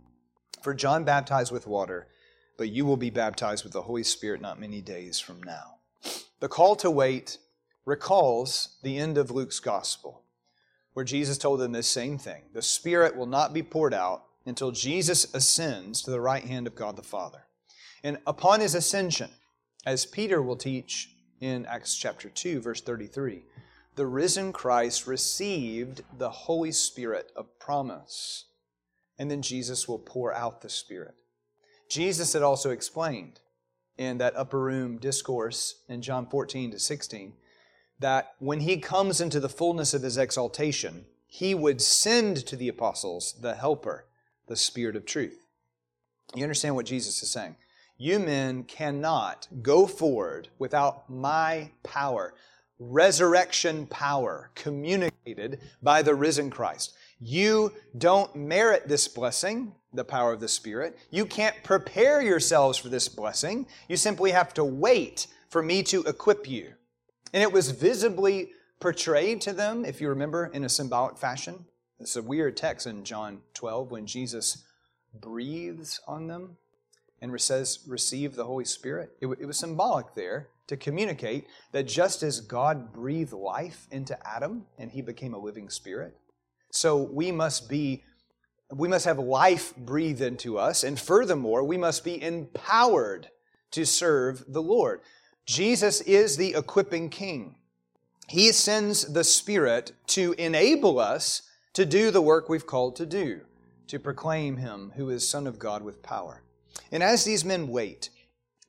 For 0.66 0.74
John 0.74 1.04
baptized 1.04 1.52
with 1.52 1.68
water, 1.68 2.08
but 2.58 2.70
you 2.70 2.88
will 2.88 2.98
be 2.98 3.12
baptized 3.12 3.64
with 3.64 3.72
the 3.72 3.84
Holy 3.84 4.02
Spirit 4.02 4.42
not 4.42 4.60
many 4.60 4.82
days 4.82 5.20
from 5.20 5.44
now. 5.44 5.76
The 6.40 6.48
call 6.48 6.76
to 6.78 6.90
wait 6.90 7.38
recalls 7.86 8.80
the 8.82 8.98
end 8.98 9.20
of 9.20 9.30
Luke's 9.30 9.60
gospel, 9.60 10.24
where 10.94 11.06
Jesus 11.06 11.38
told 11.38 11.60
them 11.60 11.72
this 11.72 11.88
same 11.88 12.18
thing 12.18 12.46
The 12.52 12.64
Spirit 12.64 13.16
will 13.16 13.28
not 13.28 13.54
be 13.54 13.62
poured 13.62 13.94
out 13.94 14.24
until 14.48 14.72
Jesus 14.72 15.32
ascends 15.36 16.02
to 16.02 16.10
the 16.10 16.20
right 16.20 16.44
hand 16.44 16.66
of 16.66 16.74
God 16.74 16.96
the 16.96 17.04
Father. 17.04 17.44
And 18.04 18.18
upon 18.26 18.60
his 18.60 18.74
ascension, 18.74 19.30
as 19.86 20.08
Peter 20.08 20.42
will 20.42 20.58
teach 20.58 21.16
in 21.42 21.68
Acts 21.68 21.96
chapter 21.96 22.28
2, 22.28 22.60
verse 22.60 22.82
33, 22.82 23.44
the 23.94 24.08
risen 24.08 24.52
Christ 24.52 25.06
received 25.06 26.02
the 26.18 26.32
Holy 26.32 26.72
Spirit 26.72 27.32
of 27.36 27.60
promise 27.60 28.46
and 29.18 29.30
then 29.30 29.42
Jesus 29.42 29.88
will 29.88 30.00
pour 30.00 30.34
out 30.34 30.62
the 30.62 30.70
Spirit. 30.70 31.16
Jesus 31.90 32.34
had 32.34 32.42
also 32.42 32.72
explained 32.72 33.40
in 33.98 34.18
that 34.18 34.36
upper 34.36 34.60
room 34.60 34.98
discourse 34.98 35.82
in 35.88 36.02
John 36.02 36.28
14 36.28 36.72
to 36.72 36.80
16 36.80 37.34
that 38.00 38.34
when 38.40 38.62
he 38.62 38.78
comes 38.78 39.22
into 39.22 39.40
the 39.40 39.50
fullness 39.50 39.94
of 39.94 40.02
his 40.02 40.18
exaltation, 40.18 41.06
he 41.28 41.56
would 41.56 41.82
send 41.82 42.46
to 42.46 42.56
the 42.56 42.68
apostles 42.68 43.36
the 43.42 43.56
Helper, 43.56 44.06
the 44.48 44.56
Spirit 44.56 44.96
of 44.96 45.06
truth. 45.06 45.46
You 46.34 46.44
understand 46.44 46.76
what 46.76 46.86
Jesus 46.86 47.22
is 47.24 47.30
saying? 47.30 47.56
You 47.98 48.20
men 48.20 48.64
cannot 48.64 49.48
go 49.62 49.88
forward 49.88 50.50
without 50.60 51.10
my 51.10 51.72
power, 51.84 52.34
resurrection 52.78 53.88
power 53.88 54.52
communicated 54.54 55.62
by 55.82 56.02
the 56.02 56.16
risen 56.16 56.50
Christ. 56.50 56.94
You 57.20 57.74
don't 57.98 58.36
merit 58.36 58.88
this 58.88 59.08
blessing, 59.08 59.74
the 59.94 60.04
power 60.04 60.34
of 60.34 60.40
the 60.40 60.48
Spirit. 60.48 60.98
You 61.10 61.26
can't 61.26 61.56
prepare 61.64 62.22
yourselves 62.22 62.78
for 62.78 62.90
this 62.90 63.08
blessing. 63.08 63.68
You 63.88 63.98
simply 63.98 64.32
have 64.32 64.54
to 64.56 64.64
wait 64.64 65.28
for 65.50 65.64
me 65.64 65.84
to 65.84 66.04
equip 66.04 66.50
you. 66.50 66.74
And 67.34 67.42
it 67.42 67.52
was 67.52 67.72
visibly 67.72 68.52
portrayed 68.80 69.42
to 69.42 69.54
them, 69.54 69.86
if 69.86 70.02
you 70.02 70.10
remember, 70.10 70.48
in 70.48 70.64
a 70.64 70.70
symbolic 70.70 71.18
fashion. 71.18 71.66
It's 72.00 72.16
a 72.16 72.22
weird 72.22 72.58
text 72.58 72.88
in 72.88 73.06
John 73.06 73.42
12 73.54 73.92
when 73.92 74.06
Jesus 74.06 74.64
breathes 75.14 76.02
on 76.08 76.28
them 76.28 76.58
and 77.22 77.40
says, 77.40 77.80
Receive 77.88 78.36
the 78.36 78.46
Holy 78.46 78.66
Spirit. 78.66 79.12
It, 79.22 79.28
it 79.40 79.46
was 79.46 79.58
symbolic 79.58 80.14
there 80.14 80.50
to 80.68 80.78
communicate 80.78 81.48
that 81.72 81.88
just 81.88 82.24
as 82.24 82.42
God 82.42 82.92
breathed 82.92 83.34
life 83.34 83.88
into 83.92 84.18
Adam 84.28 84.66
and 84.78 84.92
he 84.92 85.02
became 85.02 85.34
a 85.34 85.40
living 85.40 85.70
spirit, 85.70 86.18
so 86.76 86.98
we 86.98 87.32
must 87.32 87.70
be 87.70 88.04
we 88.72 88.88
must 88.88 89.06
have 89.06 89.20
life 89.20 89.76
breathed 89.76 90.22
into 90.22 90.58
us 90.58 90.84
and 90.84 91.00
furthermore 91.00 91.64
we 91.64 91.78
must 91.78 92.04
be 92.04 92.22
empowered 92.22 93.30
to 93.72 93.86
serve 93.86 94.44
the 94.48 94.62
Lord. 94.62 95.02
Jesus 95.46 96.02
is 96.02 96.36
the 96.36 96.56
equipping 96.56 97.10
king. 97.10 97.56
He 98.28 98.52
sends 98.52 99.14
the 99.14 99.24
Spirit 99.24 99.92
to 100.08 100.34
enable 100.38 101.00
us 101.00 101.44
to 101.74 101.86
do 101.86 102.10
the 102.10 102.22
work 102.22 102.50
we've 102.50 102.66
called 102.66 102.96
to 102.96 103.06
do, 103.06 103.42
to 103.88 104.00
proclaim 104.00 104.58
Him 104.58 104.94
who 104.96 105.10
is 105.10 105.28
Son 105.28 105.46
of 105.46 105.60
God 105.60 105.84
with 105.84 106.02
power. 106.02 106.42
And 106.92 107.04
as 107.04 107.24
these 107.24 107.46
men 107.46 107.68
wait, 107.68 108.10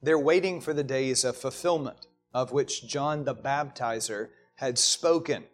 they're 0.03 0.19
waiting 0.19 0.61
for 0.61 0.75
the 0.75 0.85
days 0.85 1.25
of 1.25 1.37
fulfillment 1.37 2.07
of 2.35 2.53
which 2.53 2.87
John 2.87 3.25
the 3.25 3.35
Baptizer 3.35 4.29
had 4.57 4.79
spoken. 4.79 5.45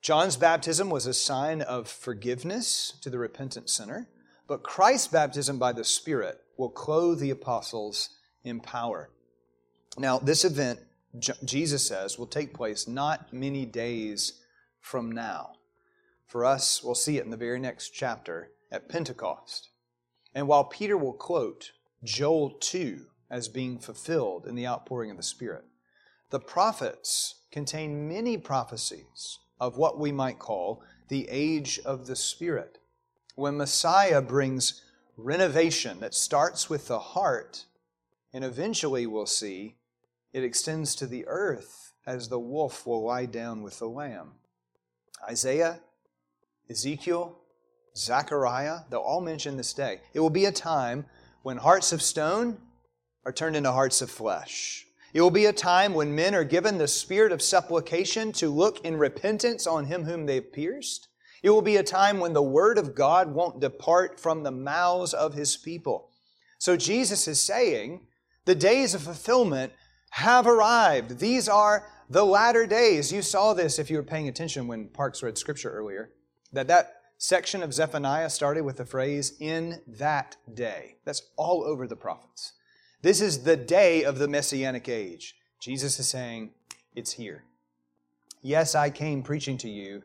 John's 0.00 0.36
baptism 0.38 0.88
was 0.88 1.04
a 1.04 1.12
sign 1.12 1.60
of 1.60 1.86
forgiveness 1.86 2.94
to 3.02 3.10
the 3.10 3.18
repentant 3.18 3.68
sinner, 3.68 4.08
But 4.46 4.62
Christ's 4.62 5.08
baptism 5.08 5.58
by 5.58 5.72
the 5.72 5.84
Spirit 5.84 6.40
will 6.56 6.70
clothe 6.70 7.20
the 7.20 7.30
apostles 7.30 8.16
in 8.42 8.60
power. 8.60 9.10
Now, 9.98 10.18
this 10.18 10.44
event, 10.44 10.80
Jesus 11.44 11.86
says, 11.86 12.18
will 12.18 12.26
take 12.26 12.54
place 12.54 12.88
not 12.88 13.32
many 13.32 13.66
days 13.66 14.40
from 14.80 15.12
now. 15.12 15.52
For 16.26 16.44
us, 16.44 16.82
we'll 16.82 16.94
see 16.94 17.18
it 17.18 17.24
in 17.24 17.30
the 17.30 17.36
very 17.36 17.60
next 17.60 17.90
chapter 17.90 18.50
at 18.72 18.88
Pentecost. 18.88 19.68
And 20.34 20.48
while 20.48 20.64
Peter 20.64 20.96
will 20.96 21.12
quote 21.12 21.72
Joel 22.02 22.50
2 22.58 23.06
as 23.30 23.48
being 23.48 23.78
fulfilled 23.78 24.46
in 24.46 24.54
the 24.54 24.66
outpouring 24.66 25.10
of 25.10 25.16
the 25.18 25.22
Spirit, 25.22 25.64
the 26.30 26.40
prophets 26.40 27.42
contain 27.52 28.08
many 28.08 28.38
prophecies 28.38 29.38
of 29.60 29.76
what 29.76 29.98
we 29.98 30.10
might 30.10 30.38
call 30.38 30.82
the 31.08 31.28
age 31.28 31.78
of 31.84 32.06
the 32.06 32.16
Spirit, 32.16 32.78
when 33.34 33.56
Messiah 33.56 34.22
brings 34.22 34.82
renovation 35.16 36.00
that 36.00 36.14
starts 36.14 36.70
with 36.70 36.88
the 36.88 36.98
heart 36.98 37.66
and 38.32 38.44
eventually 38.44 39.06
we'll 39.06 39.26
see 39.26 39.76
it 40.32 40.44
extends 40.44 40.94
to 40.94 41.06
the 41.06 41.26
earth 41.26 41.92
as 42.06 42.28
the 42.28 42.38
wolf 42.38 42.86
will 42.86 43.04
lie 43.04 43.26
down 43.26 43.62
with 43.62 43.78
the 43.78 43.88
lamb. 43.88 44.32
Isaiah, 45.28 45.80
Ezekiel, 46.70 47.36
Zechariah, 47.96 48.80
they'll 48.88 49.00
all 49.00 49.20
mention 49.20 49.56
this 49.56 49.72
day. 49.72 50.00
It 50.14 50.20
will 50.20 50.30
be 50.30 50.44
a 50.44 50.52
time 50.52 51.04
when 51.42 51.56
hearts 51.56 51.92
of 51.92 52.00
stone 52.00 52.58
are 53.24 53.32
turned 53.32 53.56
into 53.56 53.72
hearts 53.72 54.00
of 54.00 54.10
flesh. 54.10 54.86
It 55.12 55.20
will 55.20 55.30
be 55.30 55.46
a 55.46 55.52
time 55.52 55.94
when 55.94 56.14
men 56.14 56.34
are 56.34 56.44
given 56.44 56.78
the 56.78 56.86
spirit 56.88 57.32
of 57.32 57.42
supplication 57.42 58.32
to 58.32 58.48
look 58.48 58.84
in 58.84 58.96
repentance 58.96 59.66
on 59.66 59.86
him 59.86 60.04
whom 60.04 60.26
they've 60.26 60.52
pierced. 60.52 61.08
It 61.42 61.50
will 61.50 61.62
be 61.62 61.76
a 61.76 61.82
time 61.82 62.20
when 62.20 62.32
the 62.32 62.42
word 62.42 62.78
of 62.78 62.94
God 62.94 63.34
won't 63.34 63.60
depart 63.60 64.20
from 64.20 64.42
the 64.42 64.50
mouths 64.50 65.14
of 65.14 65.34
his 65.34 65.56
people. 65.56 66.10
So 66.58 66.76
Jesus 66.76 67.26
is 67.26 67.40
saying 67.40 68.06
the 68.44 68.54
days 68.54 68.94
of 68.94 69.02
fulfillment 69.02 69.72
have 70.10 70.46
arrived. 70.46 71.18
These 71.18 71.48
are 71.48 71.86
the 72.08 72.24
latter 72.24 72.66
days. 72.66 73.12
You 73.12 73.22
saw 73.22 73.54
this 73.54 73.78
if 73.78 73.90
you 73.90 73.96
were 73.96 74.02
paying 74.02 74.28
attention 74.28 74.66
when 74.66 74.88
Parks 74.88 75.22
read 75.22 75.38
scripture 75.38 75.70
earlier, 75.70 76.10
that 76.52 76.68
that 76.68 76.96
section 77.16 77.62
of 77.62 77.72
Zephaniah 77.72 78.30
started 78.30 78.64
with 78.64 78.76
the 78.76 78.84
phrase, 78.84 79.34
in 79.40 79.80
that 79.86 80.36
day. 80.52 80.96
That's 81.04 81.22
all 81.36 81.62
over 81.62 81.86
the 81.86 81.96
prophets. 81.96 82.52
This 83.02 83.22
is 83.22 83.44
the 83.44 83.56
day 83.56 84.04
of 84.04 84.18
the 84.18 84.28
messianic 84.28 84.88
age. 84.88 85.34
Jesus 85.58 85.98
is 85.98 86.08
saying, 86.08 86.50
it's 86.94 87.12
here. 87.12 87.44
Yes, 88.42 88.74
I 88.74 88.90
came 88.90 89.22
preaching 89.22 89.56
to 89.58 89.70
you. 89.70 90.02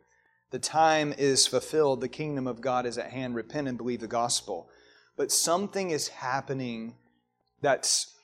The 0.51 0.59
time 0.59 1.13
is 1.17 1.45
fulfilled. 1.45 1.99
The 1.99 2.07
kingdom 2.07 2.47
of 2.47 2.61
God 2.61 2.85
is 2.85 2.97
at 2.97 3.11
hand. 3.11 3.35
Repent 3.35 3.67
and 3.67 3.77
believe 3.77 3.99
the 3.99 4.07
gospel. 4.07 4.69
But 5.17 5.31
something 5.31 5.89
is 5.89 6.07
happening 6.07 6.95
that's 7.61 8.15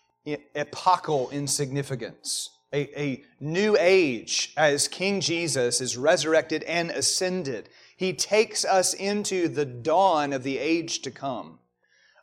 epochal 0.55 1.29
in 1.31 1.47
significance. 1.47 2.49
A, 2.73 2.87
a 2.97 3.23
new 3.41 3.75
age 3.77 4.53
as 4.55 4.87
King 4.87 5.19
Jesus 5.19 5.81
is 5.81 5.97
resurrected 5.97 6.63
and 6.63 6.91
ascended. 6.91 7.67
He 7.97 8.13
takes 8.13 8.63
us 8.63 8.93
into 8.93 9.49
the 9.49 9.65
dawn 9.65 10.31
of 10.31 10.43
the 10.43 10.57
age 10.57 11.01
to 11.01 11.11
come 11.11 11.59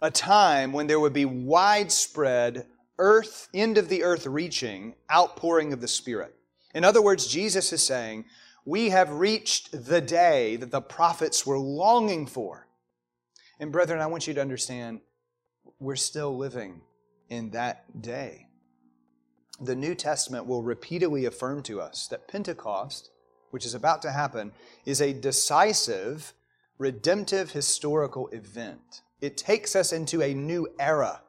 a 0.01 0.11
time 0.11 0.73
when 0.73 0.87
there 0.87 1.01
would 1.01 1.13
be 1.13 1.25
widespread 1.25 2.67
earth, 2.99 3.49
end 3.55 3.79
of 3.79 3.89
the 3.89 4.03
earth 4.03 4.27
reaching 4.27 4.95
outpouring 5.13 5.73
of 5.73 5.81
the 5.81 5.89
Spirit. 5.89 6.35
In 6.75 6.85
other 6.85 7.03
words, 7.03 7.27
Jesus 7.27 7.73
is 7.73 7.87
saying, 7.87 8.25
we 8.65 8.91
have 8.91 9.11
reached 9.11 9.87
the 9.87 10.01
day 10.01 10.57
that 10.57 10.71
the 10.71 10.83
prophets 10.83 11.47
were 11.47 11.59
longing 11.59 12.27
for. 12.27 12.67
And 13.59 13.73
brethren, 13.73 14.01
I 14.01 14.07
want 14.07 14.27
you 14.27 14.35
to 14.35 14.41
understand, 14.41 15.01
we're 15.81 15.97
still 15.97 16.37
living 16.37 16.83
in 17.29 17.51
that 17.51 18.03
day. 18.03 18.49
The 19.61 19.75
New 19.75 19.95
Testament 19.95 20.47
will 20.47 20.63
repeatedly 20.63 21.25
affirm 21.25 21.63
to 21.65 21.81
us 21.81 22.07
that 22.09 22.29
Pentecost, 22.29 23.11
which 23.51 23.65
is 23.65 23.75
about 23.75 24.03
to 24.03 24.13
happen, 24.13 24.53
is 24.85 25.01
a 25.01 25.13
decisive, 25.13 26.35
redemptive 26.79 27.53
historical 27.53 28.29
event. 28.29 29.03
It 29.21 29.37
takes 29.37 29.75
us 29.75 29.93
into 29.93 30.23
a 30.23 30.35
new 30.35 30.69
era. 30.79 31.23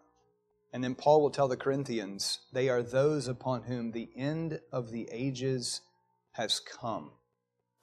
And 0.72 0.84
then 0.84 0.94
Paul 0.94 1.22
will 1.22 1.32
tell 1.32 1.48
the 1.48 1.58
Corinthians, 1.58 2.40
they 2.54 2.70
are 2.70 2.84
those 2.84 3.28
upon 3.28 3.64
whom 3.64 3.92
the 3.92 4.10
end 4.16 4.60
of 4.72 4.92
the 4.92 5.10
ages 5.12 5.82
has 6.34 6.60
come. 6.60 7.12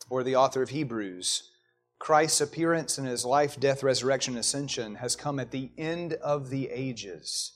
Or 0.08 0.22
the 0.22 0.36
author 0.36 0.62
of 0.62 0.70
Hebrews, 0.70 1.50
Christ's 1.98 2.40
appearance 2.40 2.98
in 2.98 3.06
his 3.06 3.24
life, 3.24 3.58
death, 3.58 3.82
resurrection, 3.82 4.36
ascension 4.36 4.96
has 4.96 5.16
come 5.16 5.40
at 5.40 5.50
the 5.50 5.70
end 5.76 6.12
of 6.14 6.50
the 6.50 6.68
ages. 6.70 7.52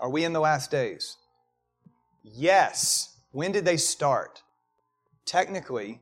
Are 0.00 0.10
we 0.10 0.24
in 0.24 0.32
the 0.32 0.40
last 0.40 0.70
days? 0.70 1.16
Yes. 2.22 3.16
When 3.30 3.52
did 3.52 3.64
they 3.64 3.76
start? 3.76 4.42
Technically, 5.24 6.00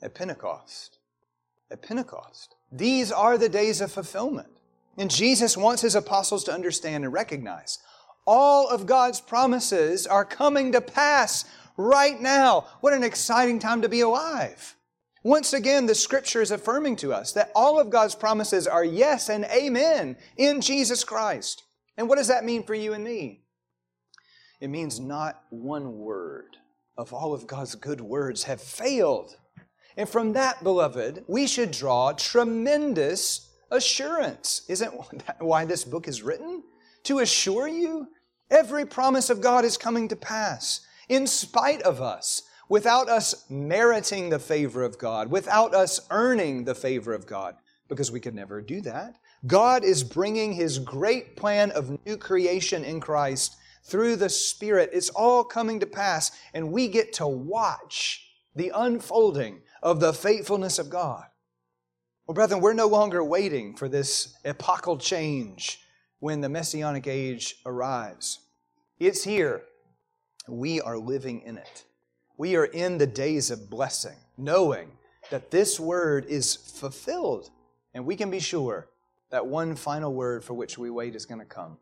at 0.00 0.14
Pentecost. 0.14 0.98
At 1.70 1.82
Pentecost. 1.82 2.54
These 2.70 3.12
are 3.12 3.36
the 3.36 3.48
days 3.48 3.80
of 3.80 3.92
fulfillment. 3.92 4.51
And 4.98 5.10
Jesus 5.10 5.56
wants 5.56 5.82
his 5.82 5.94
apostles 5.94 6.44
to 6.44 6.52
understand 6.52 7.04
and 7.04 7.12
recognize 7.12 7.78
all 8.26 8.68
of 8.68 8.86
God's 8.86 9.20
promises 9.20 10.06
are 10.06 10.24
coming 10.24 10.72
to 10.72 10.80
pass 10.80 11.44
right 11.76 12.20
now. 12.20 12.66
What 12.80 12.92
an 12.92 13.02
exciting 13.02 13.58
time 13.58 13.82
to 13.82 13.88
be 13.88 14.00
alive. 14.00 14.76
Once 15.24 15.52
again, 15.52 15.86
the 15.86 15.94
scripture 15.94 16.42
is 16.42 16.50
affirming 16.50 16.96
to 16.96 17.12
us 17.12 17.32
that 17.32 17.50
all 17.54 17.78
of 17.80 17.90
God's 17.90 18.14
promises 18.14 18.66
are 18.66 18.84
yes 18.84 19.28
and 19.28 19.44
amen 19.46 20.16
in 20.36 20.60
Jesus 20.60 21.04
Christ. 21.04 21.62
And 21.96 22.08
what 22.08 22.18
does 22.18 22.28
that 22.28 22.44
mean 22.44 22.64
for 22.64 22.74
you 22.74 22.92
and 22.92 23.04
me? 23.04 23.44
It 24.60 24.68
means 24.68 25.00
not 25.00 25.42
one 25.50 25.98
word 25.98 26.56
of 26.96 27.12
all 27.12 27.34
of 27.34 27.46
God's 27.46 27.74
good 27.74 28.00
words 28.00 28.44
have 28.44 28.60
failed. 28.60 29.36
And 29.96 30.08
from 30.08 30.32
that, 30.32 30.62
beloved, 30.62 31.24
we 31.28 31.46
should 31.46 31.70
draw 31.70 32.12
tremendous 32.12 33.51
assurance. 33.72 34.62
Isn't 34.68 34.92
why 35.40 35.64
this 35.64 35.84
book 35.84 36.06
is 36.06 36.22
written? 36.22 36.62
To 37.04 37.18
assure 37.18 37.66
you 37.66 38.06
every 38.50 38.86
promise 38.86 39.30
of 39.30 39.40
God 39.40 39.64
is 39.64 39.76
coming 39.76 40.06
to 40.08 40.16
pass 40.16 40.86
in 41.08 41.26
spite 41.26 41.82
of 41.82 42.00
us, 42.00 42.42
without 42.68 43.08
us 43.08 43.44
meriting 43.50 44.30
the 44.30 44.38
favor 44.38 44.82
of 44.82 44.98
God, 44.98 45.30
without 45.30 45.74
us 45.74 46.00
earning 46.10 46.64
the 46.64 46.74
favor 46.74 47.12
of 47.12 47.26
God, 47.26 47.56
because 47.88 48.12
we 48.12 48.20
could 48.20 48.34
never 48.34 48.62
do 48.62 48.80
that. 48.82 49.16
God 49.46 49.84
is 49.84 50.04
bringing 50.04 50.52
His 50.52 50.78
great 50.78 51.36
plan 51.36 51.70
of 51.72 51.98
new 52.06 52.16
creation 52.16 52.84
in 52.84 53.00
Christ 53.00 53.56
through 53.84 54.16
the 54.16 54.28
Spirit. 54.28 54.90
It's 54.92 55.10
all 55.10 55.44
coming 55.44 55.80
to 55.80 55.86
pass, 55.86 56.30
and 56.54 56.72
we 56.72 56.88
get 56.88 57.12
to 57.14 57.26
watch 57.26 58.30
the 58.54 58.70
unfolding 58.74 59.62
of 59.82 60.00
the 60.00 60.12
faithfulness 60.12 60.78
of 60.78 60.88
God. 60.88 61.24
Well, 62.32 62.46
brethren, 62.46 62.62
we're 62.62 62.72
no 62.72 62.86
longer 62.86 63.22
waiting 63.22 63.76
for 63.76 63.90
this 63.90 64.38
epochal 64.42 64.96
change 64.96 65.82
when 66.18 66.40
the 66.40 66.48
messianic 66.48 67.06
age 67.06 67.56
arrives. 67.66 68.38
It's 68.98 69.22
here. 69.22 69.64
We 70.48 70.80
are 70.80 70.96
living 70.96 71.42
in 71.42 71.58
it. 71.58 71.84
We 72.38 72.56
are 72.56 72.64
in 72.64 72.96
the 72.96 73.06
days 73.06 73.50
of 73.50 73.68
blessing, 73.68 74.16
knowing 74.38 74.92
that 75.28 75.50
this 75.50 75.78
word 75.78 76.24
is 76.24 76.56
fulfilled, 76.56 77.50
and 77.92 78.06
we 78.06 78.16
can 78.16 78.30
be 78.30 78.40
sure 78.40 78.88
that 79.28 79.46
one 79.46 79.76
final 79.76 80.14
word 80.14 80.42
for 80.42 80.54
which 80.54 80.78
we 80.78 80.88
wait 80.88 81.14
is 81.14 81.26
going 81.26 81.40
to 81.40 81.44
come. 81.44 81.76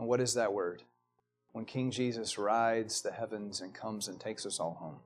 And 0.00 0.08
what 0.08 0.20
is 0.20 0.34
that 0.34 0.52
word? 0.52 0.82
When 1.52 1.64
King 1.64 1.92
Jesus 1.92 2.38
rides 2.38 3.02
the 3.02 3.12
heavens 3.12 3.60
and 3.60 3.72
comes 3.72 4.08
and 4.08 4.18
takes 4.18 4.44
us 4.44 4.58
all 4.58 4.74
home. 4.74 4.98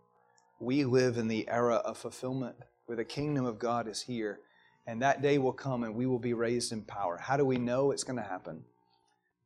We 0.58 0.86
live 0.86 1.18
in 1.18 1.28
the 1.28 1.46
era 1.50 1.82
of 1.84 1.98
fulfillment 1.98 2.56
where 2.86 2.96
the 2.96 3.04
kingdom 3.04 3.44
of 3.44 3.58
God 3.58 3.88
is 3.88 4.00
here, 4.00 4.40
and 4.86 5.02
that 5.02 5.22
day 5.22 5.38
will 5.38 5.52
come 5.52 5.82
and 5.82 5.94
we 5.94 6.06
will 6.06 6.18
be 6.18 6.34
raised 6.34 6.72
in 6.72 6.82
power. 6.82 7.16
How 7.16 7.36
do 7.36 7.44
we 7.44 7.56
know 7.56 7.90
it's 7.90 8.04
going 8.04 8.18
to 8.18 8.22
happen? 8.22 8.64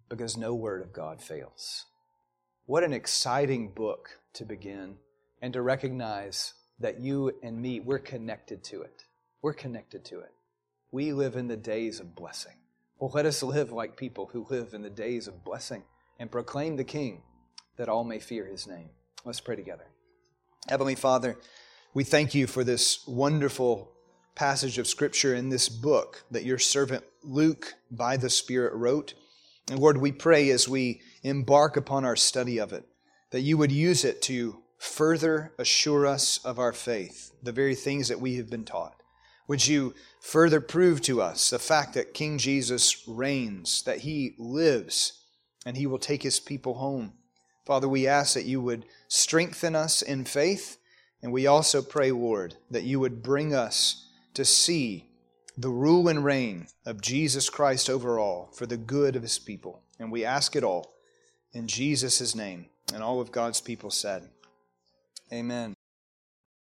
Because 0.08 0.36
no 0.36 0.54
word 0.54 0.82
of 0.82 0.92
God 0.92 1.20
fails. 1.20 1.84
What 2.66 2.84
an 2.84 2.92
exciting 2.92 3.72
book 3.74 4.08
to 4.34 4.44
begin 4.44 4.96
and 5.40 5.52
to 5.52 5.62
recognize 5.62 6.54
that 6.80 7.00
you 7.00 7.32
and 7.42 7.60
me, 7.60 7.80
we're 7.80 7.98
connected 7.98 8.62
to 8.64 8.82
it. 8.82 9.04
We're 9.42 9.54
connected 9.54 10.04
to 10.06 10.20
it. 10.20 10.32
We 10.90 11.12
live 11.12 11.36
in 11.36 11.48
the 11.48 11.56
days 11.56 12.00
of 12.00 12.14
blessing. 12.14 12.54
Well, 12.98 13.10
let 13.14 13.26
us 13.26 13.42
live 13.42 13.70
like 13.70 13.96
people 13.96 14.30
who 14.32 14.46
live 14.50 14.74
in 14.74 14.82
the 14.82 14.90
days 14.90 15.28
of 15.28 15.44
blessing 15.44 15.84
and 16.18 16.30
proclaim 16.30 16.76
the 16.76 16.84
King 16.84 17.22
that 17.76 17.88
all 17.88 18.04
may 18.04 18.18
fear 18.18 18.46
his 18.46 18.66
name. 18.66 18.90
Let's 19.24 19.40
pray 19.40 19.56
together. 19.56 19.86
Heavenly 20.68 20.96
Father, 20.96 21.36
we 21.94 22.04
thank 22.04 22.34
you 22.34 22.46
for 22.46 22.64
this 22.64 23.06
wonderful 23.06 23.92
passage 24.38 24.78
of 24.78 24.86
Scripture 24.86 25.34
in 25.34 25.48
this 25.48 25.68
book 25.68 26.22
that 26.30 26.44
your 26.44 26.60
servant 26.60 27.02
Luke, 27.24 27.74
by 27.90 28.16
the 28.16 28.30
Spirit, 28.30 28.72
wrote. 28.72 29.14
And 29.68 29.80
Lord, 29.80 29.98
we 29.98 30.12
pray 30.12 30.50
as 30.50 30.68
we 30.68 31.00
embark 31.24 31.76
upon 31.76 32.04
our 32.04 32.14
study 32.14 32.58
of 32.58 32.72
it 32.72 32.86
that 33.32 33.40
you 33.40 33.58
would 33.58 33.72
use 33.72 34.04
it 34.04 34.22
to 34.22 34.62
further 34.78 35.52
assure 35.58 36.06
us 36.06 36.38
of 36.44 36.60
our 36.60 36.72
faith, 36.72 37.32
the 37.42 37.50
very 37.50 37.74
things 37.74 38.06
that 38.06 38.20
we 38.20 38.36
have 38.36 38.48
been 38.48 38.64
taught. 38.64 39.02
Would 39.48 39.66
you 39.66 39.92
further 40.20 40.60
prove 40.60 41.00
to 41.02 41.20
us 41.20 41.50
the 41.50 41.58
fact 41.58 41.94
that 41.94 42.14
King 42.14 42.38
Jesus 42.38 43.08
reigns, 43.08 43.82
that 43.82 43.98
he 43.98 44.36
lives, 44.38 45.20
and 45.66 45.76
he 45.76 45.88
will 45.88 45.98
take 45.98 46.22
his 46.22 46.38
people 46.38 46.74
home? 46.74 47.14
Father, 47.66 47.88
we 47.88 48.06
ask 48.06 48.34
that 48.34 48.46
you 48.46 48.60
would 48.60 48.84
strengthen 49.08 49.74
us 49.74 50.00
in 50.00 50.24
faith, 50.24 50.78
and 51.20 51.32
we 51.32 51.48
also 51.48 51.82
pray, 51.82 52.12
Lord, 52.12 52.54
that 52.70 52.84
you 52.84 53.00
would 53.00 53.20
bring 53.20 53.52
us 53.52 54.04
to 54.38 54.44
see 54.44 55.04
the 55.56 55.68
rule 55.68 56.06
and 56.06 56.24
reign 56.24 56.68
of 56.86 57.00
Jesus 57.00 57.50
Christ 57.50 57.90
over 57.90 58.20
all 58.20 58.50
for 58.54 58.66
the 58.66 58.76
good 58.76 59.16
of 59.16 59.22
his 59.22 59.36
people. 59.36 59.82
And 59.98 60.12
we 60.12 60.24
ask 60.24 60.54
it 60.54 60.62
all 60.62 60.94
in 61.52 61.66
Jesus' 61.66 62.36
name. 62.36 62.66
And 62.94 63.02
all 63.02 63.20
of 63.20 63.32
God's 63.32 63.60
people 63.60 63.90
said, 63.90 64.28
Amen. 65.32 65.74